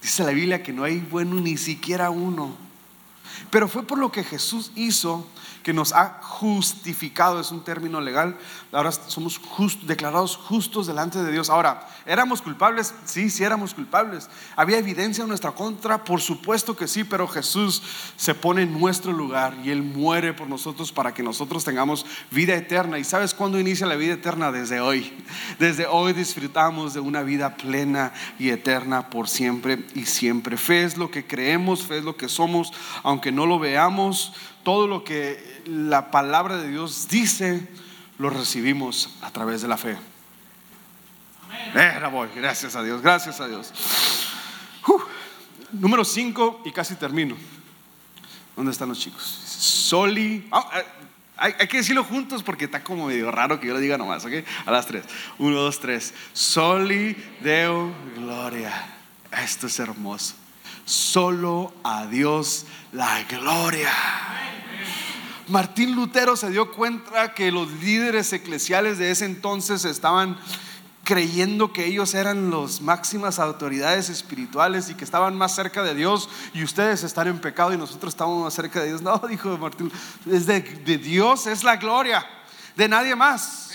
Dice 0.00 0.24
la 0.24 0.30
Biblia 0.30 0.62
que 0.62 0.72
no 0.72 0.82
hay 0.82 1.00
bueno 1.00 1.34
ni 1.34 1.58
siquiera 1.58 2.08
uno. 2.08 2.56
Pero 3.50 3.68
fue 3.68 3.82
por 3.82 3.98
lo 3.98 4.10
que 4.10 4.24
Jesús 4.24 4.72
hizo 4.76 5.26
que 5.66 5.72
nos 5.72 5.92
ha 5.92 6.20
justificado, 6.22 7.40
es 7.40 7.50
un 7.50 7.64
término 7.64 8.00
legal, 8.00 8.36
ahora 8.70 8.92
somos 8.92 9.40
declarados 9.82 10.36
justos 10.36 10.86
delante 10.86 11.20
de 11.20 11.32
Dios. 11.32 11.50
Ahora, 11.50 11.88
¿éramos 12.06 12.40
culpables? 12.40 12.94
Sí, 13.04 13.30
sí 13.30 13.42
éramos 13.42 13.74
culpables. 13.74 14.30
¿Había 14.54 14.78
evidencia 14.78 15.22
en 15.22 15.28
nuestra 15.28 15.50
contra? 15.50 16.04
Por 16.04 16.20
supuesto 16.20 16.76
que 16.76 16.86
sí, 16.86 17.02
pero 17.02 17.26
Jesús 17.26 17.82
se 18.14 18.32
pone 18.32 18.62
en 18.62 18.78
nuestro 18.78 19.10
lugar 19.10 19.56
y 19.64 19.70
Él 19.70 19.82
muere 19.82 20.32
por 20.34 20.48
nosotros 20.48 20.92
para 20.92 21.12
que 21.12 21.24
nosotros 21.24 21.64
tengamos 21.64 22.06
vida 22.30 22.54
eterna. 22.54 23.00
¿Y 23.00 23.02
sabes 23.02 23.34
cuándo 23.34 23.58
inicia 23.58 23.88
la 23.88 23.96
vida 23.96 24.14
eterna? 24.14 24.52
Desde 24.52 24.78
hoy. 24.78 25.12
Desde 25.58 25.88
hoy 25.88 26.12
disfrutamos 26.12 26.94
de 26.94 27.00
una 27.00 27.24
vida 27.24 27.56
plena 27.56 28.12
y 28.38 28.50
eterna 28.50 29.10
por 29.10 29.28
siempre 29.28 29.84
y 29.96 30.04
siempre. 30.04 30.58
Fe 30.58 30.84
es 30.84 30.96
lo 30.96 31.10
que 31.10 31.26
creemos, 31.26 31.82
fe 31.84 31.98
es 31.98 32.04
lo 32.04 32.16
que 32.16 32.28
somos, 32.28 32.72
aunque 33.02 33.32
no 33.32 33.46
lo 33.46 33.58
veamos 33.58 34.32
todo 34.66 34.88
lo 34.88 35.04
que 35.04 35.62
la 35.66 36.10
palabra 36.10 36.56
de 36.56 36.68
Dios 36.68 37.06
dice, 37.08 37.68
lo 38.18 38.30
recibimos 38.30 39.10
a 39.22 39.30
través 39.30 39.62
de 39.62 39.68
la 39.68 39.76
fe. 39.76 39.96
Eh, 41.72 42.00
voy, 42.10 42.28
gracias 42.34 42.74
a 42.74 42.82
Dios, 42.82 43.00
gracias 43.00 43.40
a 43.40 43.46
Dios. 43.46 43.72
número 45.70 46.04
5 46.04 46.62
y 46.64 46.72
casi 46.72 46.96
termino. 46.96 47.36
¿Dónde 48.56 48.72
están 48.72 48.88
los 48.88 48.98
chicos? 48.98 49.22
Soli. 49.22 50.48
Ah, 50.50 50.68
eh, 50.74 50.84
hay, 51.36 51.68
que 51.68 51.76
decirlo 51.76 52.02
juntos 52.02 52.42
porque 52.42 52.64
está 52.64 52.82
como 52.82 53.06
medio 53.06 53.30
raro 53.30 53.60
que 53.60 53.68
yo 53.68 53.74
lo 53.74 53.78
diga 53.78 53.96
nomás, 53.96 54.24
¿ok? 54.24 54.32
A 54.64 54.72
las 54.72 54.88
tres. 54.88 55.04
Uno, 55.38 55.58
dos, 55.58 55.78
tres. 55.78 56.12
Soli 56.32 57.16
Deo 57.40 57.94
Gloria. 58.16 58.72
Esto 59.30 59.68
es 59.68 59.78
hermoso. 59.78 60.34
Solo 60.84 61.72
a 61.84 62.06
Dios 62.06 62.66
la 62.92 63.22
gloria. 63.24 63.92
Martín 65.48 65.94
Lutero 65.94 66.36
se 66.36 66.50
dio 66.50 66.72
cuenta 66.72 67.32
que 67.32 67.52
los 67.52 67.70
líderes 67.74 68.32
eclesiales 68.32 68.98
de 68.98 69.12
ese 69.12 69.26
entonces 69.26 69.84
estaban 69.84 70.36
creyendo 71.04 71.72
que 71.72 71.86
ellos 71.86 72.14
eran 72.14 72.50
las 72.50 72.80
máximas 72.80 73.38
autoridades 73.38 74.10
espirituales 74.10 74.90
y 74.90 74.94
que 74.94 75.04
estaban 75.04 75.38
más 75.38 75.54
cerca 75.54 75.84
de 75.84 75.94
Dios 75.94 76.28
y 76.52 76.64
ustedes 76.64 77.04
están 77.04 77.28
en 77.28 77.38
pecado 77.38 77.72
y 77.72 77.78
nosotros 77.78 78.12
estamos 78.12 78.42
más 78.42 78.54
cerca 78.54 78.80
de 78.80 78.88
Dios. 78.88 79.02
No, 79.02 79.16
dijo 79.28 79.56
Martín, 79.56 79.90
es 80.28 80.46
de, 80.46 80.60
Dios, 80.60 81.46
es 81.46 81.62
la 81.62 81.76
gloria, 81.76 82.26
de 82.74 82.88
nadie 82.88 83.14
más. 83.14 83.70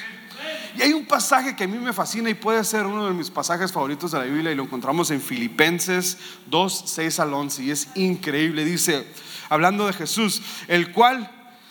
Y 0.76 0.82
hay 0.82 0.92
un 0.92 1.06
pasaje 1.06 1.56
que 1.56 1.64
a 1.64 1.68
mí 1.68 1.78
me 1.78 1.94
fascina 1.94 2.30
y 2.30 2.34
puede 2.34 2.66
ser 2.66 2.86
uno 2.86 3.08
de 3.08 3.14
mis 3.14 3.30
pasajes 3.30 3.72
favoritos 3.72 4.12
de 4.12 4.20
la 4.20 4.26
Biblia 4.26 4.52
y 4.52 4.56
lo 4.56 4.64
encontramos 4.64 5.10
en 5.12 5.22
Filipenses 5.22 6.18
2, 6.48 6.84
6 6.86 7.20
al 7.22 7.34
11 7.34 7.64
y 7.64 7.72
es 7.72 7.88
increíble. 7.96 8.66
Dice, 8.66 9.08
hablando 9.48 9.88
de 9.88 9.94
Jesús, 9.94 10.42
el 10.68 10.92
cual 10.92 11.41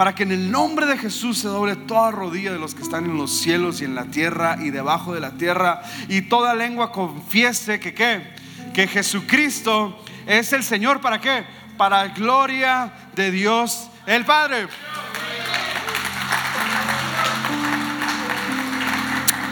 Para 0.00 0.14
que 0.14 0.22
en 0.22 0.32
el 0.32 0.50
nombre 0.50 0.86
de 0.86 0.96
Jesús 0.96 1.40
se 1.40 1.48
doble 1.48 1.76
toda 1.76 2.10
rodilla 2.10 2.50
de 2.54 2.58
los 2.58 2.74
que 2.74 2.80
están 2.80 3.04
en 3.04 3.18
los 3.18 3.38
cielos 3.38 3.82
y 3.82 3.84
en 3.84 3.94
la 3.94 4.06
tierra 4.06 4.56
y 4.58 4.70
debajo 4.70 5.12
de 5.12 5.20
la 5.20 5.32
tierra 5.32 5.82
y 6.08 6.22
toda 6.22 6.54
lengua 6.54 6.90
confiese 6.90 7.78
que 7.78 7.92
qué, 7.92 8.32
que 8.72 8.88
Jesucristo 8.88 10.02
es 10.26 10.54
el 10.54 10.64
Señor, 10.64 11.02
¿para 11.02 11.20
qué? 11.20 11.44
Para 11.76 12.08
gloria 12.08 12.90
de 13.14 13.30
Dios 13.30 13.90
el 14.06 14.24
Padre. 14.24 14.68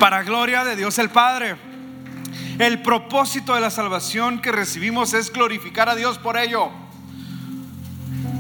Para 0.00 0.22
gloria 0.22 0.64
de 0.64 0.76
Dios 0.76 0.98
el 0.98 1.10
Padre. 1.10 1.56
El 2.58 2.80
propósito 2.80 3.54
de 3.54 3.60
la 3.60 3.70
salvación 3.70 4.40
que 4.40 4.50
recibimos 4.50 5.12
es 5.12 5.30
glorificar 5.30 5.90
a 5.90 5.94
Dios 5.94 6.16
por 6.16 6.38
ello. 6.38 6.70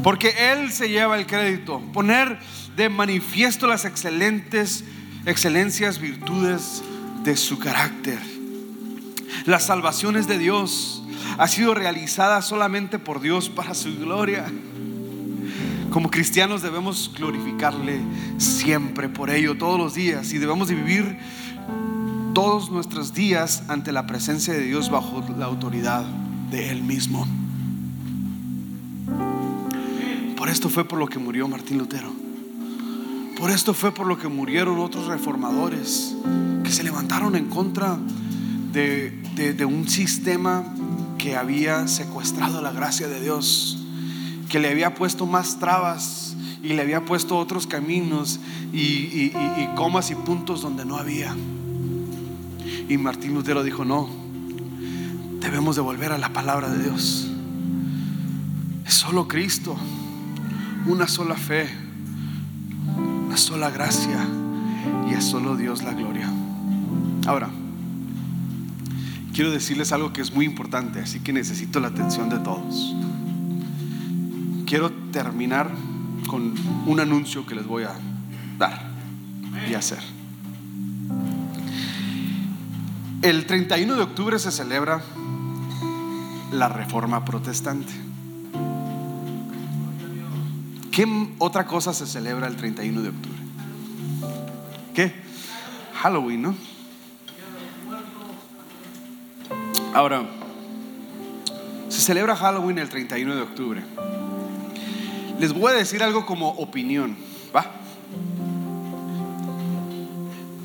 Porque 0.08 0.32
Él 0.52 0.72
se 0.72 0.88
lleva 0.88 1.18
el 1.18 1.26
crédito. 1.26 1.82
Poner 1.92 2.38
de 2.76 2.88
manifiesto 2.88 3.66
las 3.66 3.84
excelentes, 3.84 4.82
excelencias, 5.26 6.00
virtudes 6.00 6.82
de 7.24 7.36
su 7.36 7.58
carácter. 7.58 8.18
La 9.44 9.60
salvación 9.60 10.16
es 10.16 10.26
de 10.26 10.38
Dios. 10.38 11.02
Ha 11.36 11.46
sido 11.46 11.74
realizada 11.74 12.40
solamente 12.40 12.98
por 12.98 13.20
Dios 13.20 13.50
para 13.50 13.74
su 13.74 13.98
gloria. 13.98 14.50
Como 15.90 16.10
cristianos 16.10 16.62
debemos 16.62 17.12
glorificarle 17.14 18.00
siempre 18.38 19.10
por 19.10 19.28
ello, 19.28 19.58
todos 19.58 19.78
los 19.78 19.92
días. 19.92 20.32
Y 20.32 20.38
debemos 20.38 20.68
de 20.68 20.74
vivir 20.74 21.18
todos 22.32 22.70
nuestros 22.70 23.12
días 23.12 23.62
ante 23.68 23.92
la 23.92 24.06
presencia 24.06 24.54
de 24.54 24.62
Dios 24.62 24.88
bajo 24.88 25.22
la 25.36 25.44
autoridad 25.44 26.06
de 26.50 26.70
Él 26.70 26.82
mismo. 26.82 27.28
Por 30.38 30.48
esto 30.48 30.68
fue 30.68 30.84
por 30.84 31.00
lo 31.00 31.08
que 31.08 31.18
murió 31.18 31.48
Martín 31.48 31.78
Lutero. 31.78 32.12
Por 33.36 33.50
esto 33.50 33.74
fue 33.74 33.92
por 33.92 34.06
lo 34.06 34.18
que 34.18 34.28
murieron 34.28 34.78
otros 34.78 35.08
reformadores 35.08 36.14
que 36.62 36.70
se 36.70 36.84
levantaron 36.84 37.34
en 37.34 37.46
contra 37.46 37.98
de, 38.72 39.64
un 39.68 39.88
sistema 39.88 40.64
que 41.18 41.36
había 41.36 41.88
secuestrado 41.88 42.62
la 42.62 42.70
gracia 42.70 43.08
de 43.08 43.20
Dios, 43.20 43.78
que 44.48 44.60
le 44.60 44.68
había 44.68 44.94
puesto 44.94 45.26
más 45.26 45.58
trabas 45.58 46.36
y 46.62 46.68
le 46.68 46.82
había 46.82 47.04
puesto 47.04 47.36
otros 47.36 47.66
caminos 47.66 48.38
y, 48.72 48.78
y 48.78 49.68
comas 49.74 50.12
y 50.12 50.14
puntos 50.14 50.62
donde 50.62 50.84
no 50.84 50.98
había. 50.98 51.34
Y 52.88 52.96
Martín 52.96 53.34
Lutero 53.34 53.64
dijo, 53.64 53.84
no, 53.84 54.08
debemos 55.40 55.74
de 55.74 55.82
volver 55.82 56.12
a 56.12 56.18
la 56.18 56.32
palabra 56.32 56.68
de 56.70 56.84
Dios. 56.84 57.28
Es 58.86 58.94
solo 58.94 59.26
Cristo 59.26 59.76
una 60.88 61.06
sola 61.06 61.36
fe, 61.36 61.68
una 63.26 63.36
sola 63.36 63.70
gracia 63.70 64.26
y 65.08 65.14
es 65.14 65.24
solo 65.24 65.54
Dios 65.54 65.82
la 65.82 65.92
gloria. 65.92 66.28
Ahora, 67.26 67.50
quiero 69.34 69.50
decirles 69.50 69.92
algo 69.92 70.14
que 70.14 70.22
es 70.22 70.32
muy 70.32 70.46
importante, 70.46 71.00
así 71.00 71.20
que 71.20 71.32
necesito 71.32 71.78
la 71.78 71.88
atención 71.88 72.30
de 72.30 72.38
todos. 72.38 72.94
Quiero 74.66 74.90
terminar 75.12 75.70
con 76.26 76.54
un 76.86 77.00
anuncio 77.00 77.44
que 77.46 77.54
les 77.54 77.66
voy 77.66 77.84
a 77.84 77.92
dar 78.58 78.88
y 79.70 79.74
hacer. 79.74 80.00
El 83.20 83.46
31 83.46 83.94
de 83.94 84.02
octubre 84.02 84.38
se 84.38 84.50
celebra 84.50 85.02
la 86.52 86.68
Reforma 86.68 87.24
Protestante. 87.26 87.92
¿Qué 90.98 91.06
otra 91.38 91.64
cosa 91.64 91.94
se 91.94 92.08
celebra 92.08 92.48
el 92.48 92.56
31 92.56 93.02
de 93.02 93.10
octubre? 93.10 93.38
¿Qué? 94.92 95.12
Halloween, 95.94 96.42
¿no? 96.42 96.56
Ahora, 99.94 100.28
se 101.88 102.00
celebra 102.00 102.34
Halloween 102.34 102.80
el 102.80 102.88
31 102.88 103.36
de 103.36 103.42
octubre. 103.42 103.84
Les 105.38 105.52
voy 105.52 105.70
a 105.70 105.76
decir 105.76 106.02
algo 106.02 106.26
como 106.26 106.48
opinión, 106.48 107.16
¿va? 107.54 107.70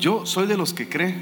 Yo 0.00 0.26
soy 0.26 0.48
de 0.48 0.56
los 0.56 0.74
que 0.74 0.88
cree 0.88 1.14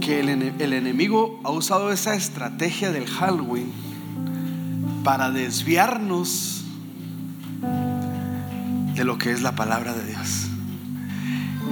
que 0.00 0.18
el, 0.18 0.28
el, 0.28 0.72
enemigo 0.72 1.40
ha 1.44 1.52
usado 1.52 1.92
esa 1.92 2.16
estrategia 2.16 2.90
del 2.90 3.06
Halloween 3.06 3.72
para 5.04 5.30
desviarnos 5.30 6.65
de 8.96 9.04
lo 9.04 9.18
que 9.18 9.30
es 9.30 9.42
la 9.42 9.54
palabra 9.54 9.92
de 9.92 10.06
Dios. 10.06 10.46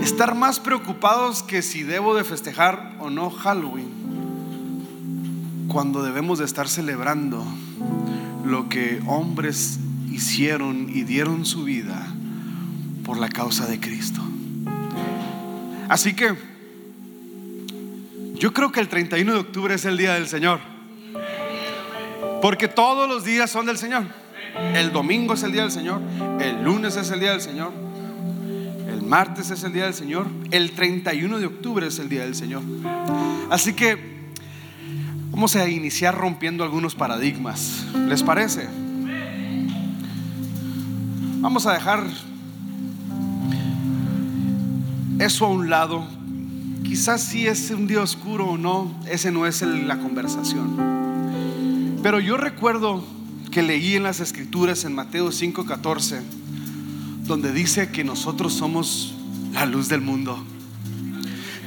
Estar 0.03 0.35
más 0.35 0.61
preocupados 0.61 1.43
que 1.43 1.63
si 1.63 1.83
debo 1.83 2.15
de 2.15 2.23
festejar 2.23 2.97
o 3.01 3.09
no 3.09 3.31
Halloween, 3.31 3.89
cuando 5.69 6.03
debemos 6.03 6.39
de 6.39 6.45
estar 6.45 6.69
celebrando 6.69 7.43
lo 8.45 8.69
que 8.69 9.01
hombres 9.07 9.79
hicieron 10.13 10.91
y 10.91 11.05
dieron 11.05 11.47
su 11.47 11.65
vida 11.65 12.07
por 13.05 13.17
la 13.19 13.31
causa 13.31 13.67
de 13.67 13.81
Cristo. 13.81 14.21
Así 15.89 16.15
que 16.15 16.35
yo 18.35 18.53
creo 18.53 18.71
que 18.71 18.81
el 18.81 18.89
31 18.89 19.33
de 19.33 19.39
octubre 19.39 19.75
es 19.75 19.87
el 19.87 19.97
día 19.97 20.15
del 20.15 20.29
Señor. 20.29 20.61
Porque 22.43 22.69
todos 22.69 23.09
los 23.09 23.25
días 23.25 23.51
son 23.51 23.65
del 23.65 23.79
Señor. 23.79 24.05
El 24.75 24.93
domingo 24.93 25.35
es 25.35 25.43
el 25.43 25.53
día 25.53 25.63
del 25.63 25.71
Señor. 25.71 26.01
El 26.45 26.63
lunes 26.63 26.95
es 26.97 27.11
el 27.11 27.21
día 27.21 27.31
del 27.31 27.41
Señor. 27.41 27.73
El 28.87 29.01
martes 29.01 29.51
es 29.51 29.65
el 29.65 29.73
día 29.73 29.85
del 29.85 29.95
Señor. 29.95 30.27
El 30.51 30.73
31 30.73 31.39
de 31.39 31.47
octubre 31.47 31.87
es 31.87 31.99
el 31.99 32.11
día 32.11 32.21
del 32.21 32.35
Señor. 32.35 32.63
Así 33.49 33.73
que 33.73 33.97
vamos 35.31 35.57
a 35.57 35.67
iniciar 35.67 36.15
rompiendo 36.15 36.63
algunos 36.63 36.95
paradigmas. 36.95 37.87
¿Les 38.09 38.23
parece? 38.23 38.69
Vamos 41.41 41.67
a 41.67 41.73
dejar 41.73 42.05
eso 45.19 45.47
a 45.47 45.49
un 45.49 45.71
lado. 45.71 46.07
Quizás 46.85 47.23
si 47.23 47.47
es 47.47 47.71
un 47.71 47.87
día 47.87 48.03
oscuro 48.03 48.51
o 48.51 48.59
no, 48.59 48.95
ese 49.09 49.33
no 49.33 49.47
es 49.47 49.63
la 49.63 49.99
conversación. 49.99 50.77
Pero 52.03 52.21
yo 52.21 52.37
recuerdo 52.37 53.03
que 53.55 53.63
leí 53.63 53.95
en 53.95 54.03
las 54.03 54.19
escrituras 54.19 54.85
en 54.85 54.97
Mateo 54.97 55.31
5:14, 55.31 56.21
donde 57.23 57.53
dice 57.53 57.89
que 57.93 58.03
nosotros 58.03 58.53
somos 58.53 59.15
la 59.53 59.65
luz 59.65 59.89
del 59.89 60.01
mundo. 60.01 60.45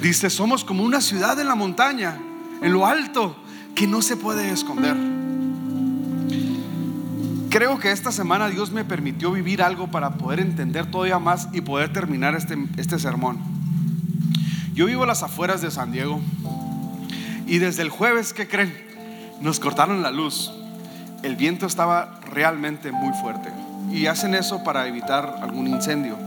Dice, 0.02 0.30
somos 0.30 0.66
como 0.66 0.84
una 0.84 1.00
ciudad 1.00 1.40
en 1.40 1.48
la 1.48 1.56
montaña, 1.56 2.20
en 2.62 2.74
lo 2.74 2.86
alto, 2.86 3.38
que 3.74 3.88
no 3.88 4.02
se 4.02 4.18
puede 4.18 4.52
esconder. 4.52 4.98
Creo 7.50 7.80
que 7.80 7.94
esta 7.94 8.12
semana 8.12 8.50
Dios 8.50 8.74
me 8.74 8.84
permitió 8.84 9.32
vivir 9.32 9.62
algo 9.62 9.90
para 9.90 10.18
poder 10.18 10.42
entender 10.42 10.92
todavía 10.92 11.20
más 11.20 11.48
y 11.54 11.62
poder 11.62 11.94
terminar 11.94 12.36
este, 12.36 12.58
este 12.76 13.00
sermón. 13.00 13.38
Yo 14.74 14.88
vivo 14.88 15.04
a 15.04 15.08
las 15.08 15.24
afueras 15.24 15.62
de 15.62 15.72
San 15.72 15.94
Diego 15.94 16.20
y 17.48 17.60
desde 17.60 17.82
el 17.82 17.90
jueves, 17.90 18.34
¿qué 18.34 18.46
creen? 18.46 18.76
Nos 19.40 19.62
cortaron 19.62 20.02
la 20.02 20.12
luz. 20.12 20.52
El 21.24 21.36
viento 21.36 21.66
estaba 21.66 22.20
realmente 22.32 22.92
muy 22.92 23.14
fuerte 23.22 23.50
y 23.92 24.06
hacen 24.08 24.36
eso 24.36 24.64
para 24.64 24.88
evitar 24.88 25.40
algún 25.42 25.68
incendio. 25.68 26.18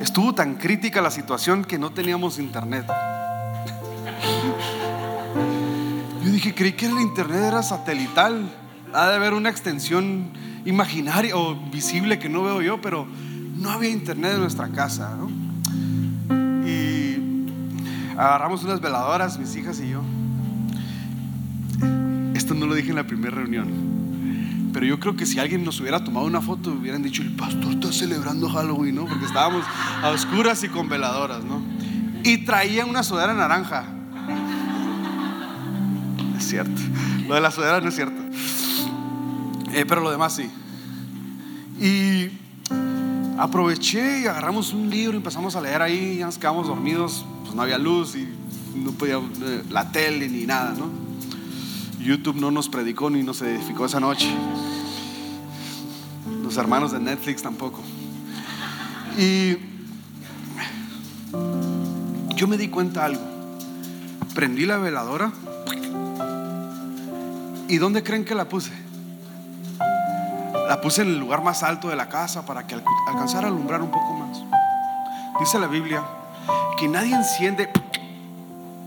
Estuvo 0.00 0.34
tan 0.34 0.56
crítica 0.56 1.00
la 1.00 1.10
situación 1.10 1.64
que 1.64 1.78
no 1.78 1.90
teníamos 1.90 2.38
internet. 2.38 2.86
Yo 6.22 6.30
dije, 6.30 6.54
creí 6.54 6.72
que 6.72 6.86
el 6.86 7.00
internet 7.00 7.42
era 7.42 7.62
satelital. 7.62 8.50
Ha 8.92 9.08
de 9.08 9.16
haber 9.16 9.34
una 9.34 9.50
extensión 9.50 10.30
imaginaria 10.64 11.36
o 11.36 11.54
visible 11.70 12.18
que 12.18 12.28
no 12.28 12.42
veo 12.42 12.62
yo, 12.62 12.80
pero 12.80 13.06
no 13.56 13.70
había 13.70 13.90
internet 13.90 14.32
en 14.34 14.40
nuestra 14.40 14.68
casa. 14.68 15.16
Y 16.66 17.16
agarramos 18.16 18.64
unas 18.64 18.80
veladoras, 18.80 19.38
mis 19.38 19.54
hijas 19.56 19.80
y 19.80 19.90
yo. 19.90 20.02
Esto 22.44 22.52
no 22.52 22.66
lo 22.66 22.74
dije 22.74 22.90
en 22.90 22.96
la 22.96 23.06
primera 23.06 23.34
reunión. 23.36 24.70
Pero 24.74 24.84
yo 24.84 25.00
creo 25.00 25.16
que 25.16 25.24
si 25.24 25.38
alguien 25.38 25.64
nos 25.64 25.80
hubiera 25.80 26.04
tomado 26.04 26.26
una 26.26 26.42
foto, 26.42 26.72
hubieran 26.72 27.02
dicho, 27.02 27.22
el 27.22 27.34
pastor 27.34 27.72
está 27.72 27.90
celebrando 27.90 28.50
Halloween, 28.50 28.96
¿no? 28.96 29.06
Porque 29.06 29.24
estábamos 29.24 29.64
a 30.02 30.10
oscuras 30.10 30.62
y 30.62 30.68
con 30.68 30.86
veladoras, 30.90 31.42
¿no? 31.42 31.62
Y 32.22 32.44
traía 32.44 32.84
una 32.84 33.02
sudadera 33.02 33.32
naranja. 33.32 33.86
Es 36.36 36.46
cierto. 36.46 36.82
Lo 37.26 37.34
de 37.34 37.40
la 37.40 37.50
sudadera 37.50 37.80
no 37.80 37.88
es 37.88 37.94
cierto. 37.94 38.20
Eh, 39.72 39.86
pero 39.88 40.02
lo 40.02 40.10
demás 40.10 40.36
sí. 40.36 40.50
Y 41.80 42.28
aproveché 43.38 44.20
y 44.20 44.26
agarramos 44.26 44.74
un 44.74 44.90
libro 44.90 45.14
y 45.14 45.16
empezamos 45.16 45.56
a 45.56 45.62
leer 45.62 45.80
ahí. 45.80 46.18
Ya 46.18 46.26
nos 46.26 46.36
quedamos 46.36 46.66
dormidos. 46.66 47.24
Pues 47.42 47.54
no 47.54 47.62
había 47.62 47.78
luz 47.78 48.14
y 48.16 48.28
no 48.76 48.90
podía 48.90 49.16
eh, 49.16 49.62
la 49.70 49.90
tele 49.90 50.28
ni 50.28 50.44
nada, 50.44 50.74
¿no? 50.76 51.03
YouTube 52.04 52.36
no 52.36 52.50
nos 52.50 52.68
predicó 52.68 53.08
ni 53.08 53.22
nos 53.22 53.40
edificó 53.40 53.86
esa 53.86 53.98
noche. 53.98 54.30
Los 56.42 56.58
hermanos 56.58 56.92
de 56.92 57.00
Netflix 57.00 57.42
tampoco. 57.42 57.80
Y 59.18 59.56
yo 62.36 62.46
me 62.46 62.58
di 62.58 62.68
cuenta 62.68 63.06
algo. 63.06 63.22
Prendí 64.34 64.66
la 64.66 64.76
veladora. 64.76 65.32
¿Y 67.68 67.78
dónde 67.78 68.02
creen 68.02 68.26
que 68.26 68.34
la 68.34 68.50
puse? 68.50 68.72
La 70.68 70.82
puse 70.82 71.02
en 71.02 71.08
el 71.08 71.18
lugar 71.18 71.42
más 71.42 71.62
alto 71.62 71.88
de 71.88 71.96
la 71.96 72.10
casa 72.10 72.44
para 72.44 72.66
que 72.66 72.74
alcanzara 73.08 73.46
a 73.46 73.50
alumbrar 73.50 73.80
un 73.80 73.90
poco 73.90 74.12
más. 74.12 74.42
Dice 75.40 75.58
la 75.58 75.68
Biblia 75.68 76.04
que 76.78 76.86
nadie 76.86 77.14
enciende 77.14 77.70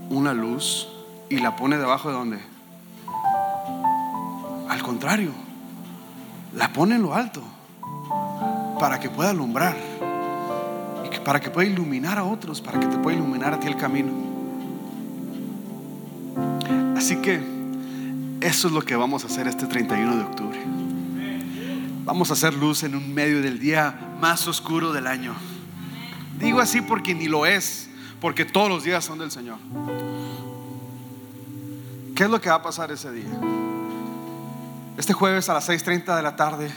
una 0.08 0.32
luz 0.34 0.86
y 1.28 1.38
la 1.38 1.56
pone 1.56 1.78
debajo 1.78 2.10
de 2.10 2.14
donde. 2.14 2.57
Contrario, 4.88 5.32
la 6.54 6.72
pone 6.72 6.94
en 6.94 7.02
lo 7.02 7.14
alto 7.14 7.42
para 8.80 8.98
que 8.98 9.10
pueda 9.10 9.28
alumbrar 9.28 9.76
y 11.04 11.18
para 11.20 11.40
que 11.40 11.50
pueda 11.50 11.68
iluminar 11.68 12.16
a 12.16 12.24
otros, 12.24 12.62
para 12.62 12.80
que 12.80 12.86
te 12.86 12.96
pueda 12.96 13.18
iluminar 13.18 13.52
a 13.52 13.60
ti 13.60 13.66
el 13.66 13.76
camino. 13.76 14.10
Así 16.96 17.16
que 17.16 17.38
eso 18.40 18.68
es 18.68 18.72
lo 18.72 18.80
que 18.80 18.96
vamos 18.96 19.24
a 19.24 19.26
hacer 19.26 19.46
este 19.46 19.66
31 19.66 20.16
de 20.16 20.22
octubre. 20.22 20.58
Vamos 22.06 22.30
a 22.30 22.32
hacer 22.32 22.54
luz 22.54 22.82
en 22.82 22.94
un 22.94 23.12
medio 23.12 23.42
del 23.42 23.58
día 23.58 24.16
más 24.18 24.48
oscuro 24.48 24.94
del 24.94 25.06
año. 25.06 25.34
Digo 26.40 26.60
así 26.60 26.80
porque 26.80 27.14
ni 27.14 27.28
lo 27.28 27.44
es, 27.44 27.90
porque 28.22 28.46
todos 28.46 28.70
los 28.70 28.84
días 28.84 29.04
son 29.04 29.18
del 29.18 29.30
Señor. 29.30 29.58
¿Qué 32.16 32.24
es 32.24 32.30
lo 32.30 32.40
que 32.40 32.48
va 32.48 32.54
a 32.54 32.62
pasar 32.62 32.90
ese 32.90 33.12
día? 33.12 33.38
Este 34.98 35.12
jueves 35.12 35.48
a 35.48 35.54
las 35.54 35.68
6.30 35.68 36.16
de 36.16 36.22
la 36.22 36.34
tarde 36.34 36.72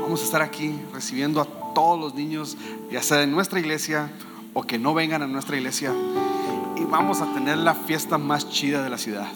vamos 0.00 0.20
a 0.20 0.24
estar 0.24 0.42
aquí 0.42 0.80
recibiendo 0.94 1.40
a 1.40 1.74
todos 1.74 1.98
los 1.98 2.14
niños, 2.14 2.56
ya 2.88 3.02
sea 3.02 3.16
de 3.16 3.26
nuestra 3.26 3.58
iglesia 3.58 4.12
o 4.54 4.62
que 4.62 4.78
no 4.78 4.94
vengan 4.94 5.22
a 5.22 5.26
nuestra 5.26 5.56
iglesia, 5.56 5.92
y 6.76 6.84
vamos 6.84 7.20
a 7.20 7.34
tener 7.34 7.58
la 7.58 7.74
fiesta 7.74 8.16
más 8.16 8.48
chida 8.48 8.84
de 8.84 8.90
la 8.90 8.96
ciudad. 8.96 9.26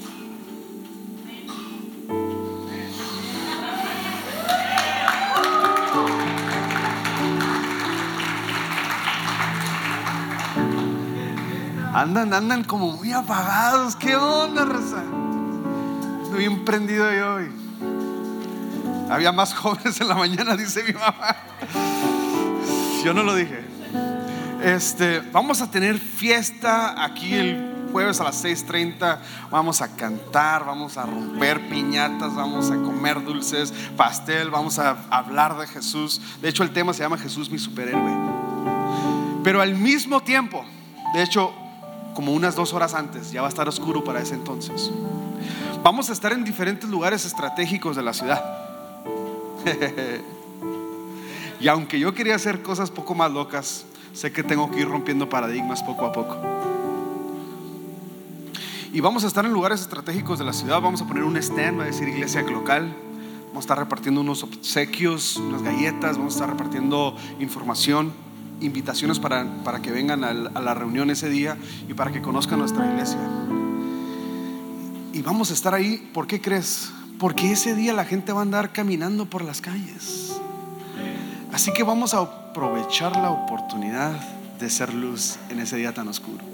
Andan, 11.92 12.32
andan 12.32 12.62
como 12.62 12.92
muy 12.92 13.12
apagados. 13.12 13.96
¿Qué 13.96 14.14
onda, 14.14 14.64
raza? 14.64 15.02
Estoy 16.22 16.38
bien 16.38 16.64
prendido 16.64 17.12
yo 17.12 17.34
hoy. 17.34 17.65
Había 19.10 19.32
más 19.32 19.54
jóvenes 19.54 20.00
en 20.00 20.08
la 20.08 20.14
mañana, 20.14 20.56
dice 20.56 20.82
mi 20.82 20.92
mamá. 20.92 21.36
Yo 23.04 23.14
no 23.14 23.22
lo 23.22 23.34
dije. 23.34 23.64
Este, 24.62 25.20
vamos 25.32 25.60
a 25.60 25.70
tener 25.70 25.98
fiesta 25.98 27.04
aquí 27.04 27.34
el 27.34 27.88
jueves 27.92 28.20
a 28.20 28.24
las 28.24 28.44
6:30. 28.44 29.18
Vamos 29.50 29.80
a 29.80 29.94
cantar, 29.94 30.64
vamos 30.64 30.96
a 30.96 31.06
romper 31.06 31.68
piñatas, 31.68 32.34
vamos 32.34 32.70
a 32.70 32.76
comer 32.76 33.24
dulces, 33.24 33.72
pastel, 33.96 34.50
vamos 34.50 34.78
a 34.78 34.96
hablar 35.10 35.56
de 35.56 35.66
Jesús. 35.66 36.20
De 36.42 36.48
hecho, 36.48 36.62
el 36.62 36.72
tema 36.72 36.92
se 36.92 37.02
llama 37.02 37.16
Jesús 37.16 37.48
mi 37.50 37.58
superhéroe. 37.58 38.12
Pero 39.44 39.62
al 39.62 39.74
mismo 39.74 40.20
tiempo, 40.20 40.64
de 41.14 41.22
hecho, 41.22 41.52
como 42.14 42.32
unas 42.32 42.56
dos 42.56 42.72
horas 42.72 42.94
antes, 42.94 43.30
ya 43.30 43.42
va 43.42 43.46
a 43.46 43.50
estar 43.50 43.68
oscuro 43.68 44.02
para 44.02 44.20
ese 44.20 44.34
entonces. 44.34 44.90
Vamos 45.84 46.10
a 46.10 46.12
estar 46.12 46.32
en 46.32 46.42
diferentes 46.42 46.90
lugares 46.90 47.24
estratégicos 47.24 47.94
de 47.94 48.02
la 48.02 48.12
ciudad. 48.12 48.65
y 51.60 51.68
aunque 51.68 51.98
yo 51.98 52.14
quería 52.14 52.34
hacer 52.34 52.62
cosas 52.62 52.90
poco 52.90 53.14
más 53.14 53.30
locas, 53.30 53.84
sé 54.12 54.32
que 54.32 54.42
tengo 54.42 54.70
que 54.70 54.80
ir 54.80 54.88
rompiendo 54.88 55.28
paradigmas 55.28 55.82
poco 55.82 56.06
a 56.06 56.12
poco. 56.12 56.36
Y 58.92 59.00
vamos 59.00 59.24
a 59.24 59.26
estar 59.26 59.44
en 59.44 59.52
lugares 59.52 59.80
estratégicos 59.82 60.38
de 60.38 60.44
la 60.44 60.52
ciudad. 60.52 60.80
Vamos 60.80 61.02
a 61.02 61.06
poner 61.06 61.24
un 61.24 61.36
stand, 61.36 61.78
va 61.78 61.82
a 61.82 61.86
decir 61.86 62.08
iglesia 62.08 62.40
local. 62.42 62.96
Vamos 63.48 63.56
a 63.56 63.60
estar 63.60 63.78
repartiendo 63.78 64.22
unos 64.22 64.42
obsequios, 64.42 65.36
unas 65.36 65.62
galletas. 65.62 66.16
Vamos 66.16 66.34
a 66.34 66.36
estar 66.36 66.48
repartiendo 66.48 67.14
información, 67.38 68.12
invitaciones 68.60 69.18
para, 69.18 69.44
para 69.64 69.82
que 69.82 69.90
vengan 69.90 70.24
a 70.24 70.32
la 70.32 70.74
reunión 70.74 71.10
ese 71.10 71.28
día 71.28 71.58
y 71.88 71.92
para 71.92 72.10
que 72.10 72.22
conozcan 72.22 72.58
nuestra 72.58 72.86
iglesia. 72.90 73.18
Y 75.12 75.20
vamos 75.20 75.50
a 75.50 75.54
estar 75.54 75.74
ahí, 75.74 76.10
¿por 76.14 76.26
qué 76.26 76.40
crees? 76.40 76.90
Porque 77.18 77.52
ese 77.52 77.74
día 77.74 77.92
la 77.92 78.04
gente 78.04 78.32
va 78.32 78.40
a 78.40 78.42
andar 78.42 78.72
caminando 78.72 79.26
por 79.26 79.42
las 79.42 79.60
calles. 79.60 80.36
Así 81.52 81.72
que 81.72 81.82
vamos 81.82 82.12
a 82.12 82.18
aprovechar 82.18 83.16
la 83.16 83.30
oportunidad 83.30 84.12
de 84.58 84.68
ser 84.68 84.92
luz 84.92 85.38
en 85.48 85.60
ese 85.60 85.76
día 85.76 85.92
tan 85.94 86.08
oscuro. 86.08 86.44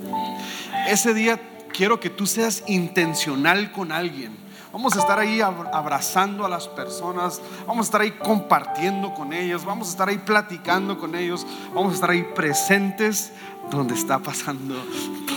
Ese 0.86 1.14
día 1.14 1.40
quiero 1.72 1.98
que 1.98 2.10
tú 2.10 2.26
seas 2.26 2.62
intencional 2.68 3.72
con 3.72 3.90
alguien. 3.90 4.36
Vamos 4.72 4.96
a 4.96 5.00
estar 5.00 5.18
ahí 5.18 5.40
abrazando 5.40 6.46
a 6.46 6.48
las 6.48 6.66
personas, 6.66 7.42
vamos 7.66 7.86
a 7.86 7.88
estar 7.88 8.00
ahí 8.00 8.12
compartiendo 8.12 9.12
con 9.12 9.34
ellos, 9.34 9.66
vamos 9.66 9.88
a 9.88 9.90
estar 9.90 10.08
ahí 10.08 10.16
platicando 10.16 10.98
con 10.98 11.14
ellos, 11.14 11.46
vamos 11.74 11.92
a 11.92 11.94
estar 11.96 12.10
ahí 12.10 12.24
presentes 12.34 13.32
donde 13.70 13.94
está 13.94 14.18
pasando 14.18 14.76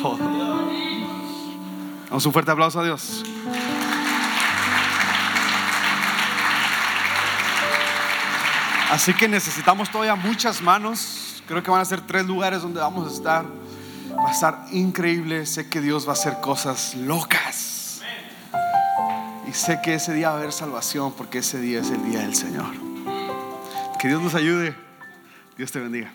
todo. 0.02 0.20
Vamos 2.10 2.26
un 2.26 2.32
fuerte 2.32 2.52
aplauso 2.52 2.80
a 2.80 2.86
Dios. 2.86 3.26
Así 8.92 9.14
que 9.14 9.28
necesitamos 9.28 9.90
todavía 9.90 10.16
muchas 10.16 10.62
manos. 10.62 11.44
Creo 11.48 11.62
que 11.64 11.72
van 11.72 11.82
a 11.82 11.86
ser 11.86 12.02
tres 12.02 12.26
lugares 12.26 12.62
donde 12.62 12.80
vamos 12.80 13.12
a 13.12 13.14
estar. 13.14 13.46
Va 14.16 14.30
a 14.30 14.32
estar 14.32 14.66
increíble. 14.72 15.46
Sé 15.46 15.70
que 15.70 15.82
Dios 15.82 16.06
va 16.06 16.12
a 16.12 16.14
hacer 16.14 16.40
cosas 16.42 16.96
locas. 16.96 18.02
Y 19.48 19.54
sé 19.54 19.80
que 19.84 19.96
ese 19.96 20.14
día 20.14 20.30
va 20.30 20.36
a 20.36 20.38
haber 20.40 20.52
salvación 20.52 21.14
porque 21.14 21.40
ese 21.40 21.60
día 21.60 21.80
es 21.80 21.90
el 21.90 22.04
día 22.10 22.20
del 22.20 22.36
Señor. 22.36 22.74
Que 24.00 24.08
Dios 24.08 24.22
nos 24.22 24.36
ayude. 24.36 24.76
Dios 25.58 25.72
te 25.72 25.80
bendiga. 25.80 26.12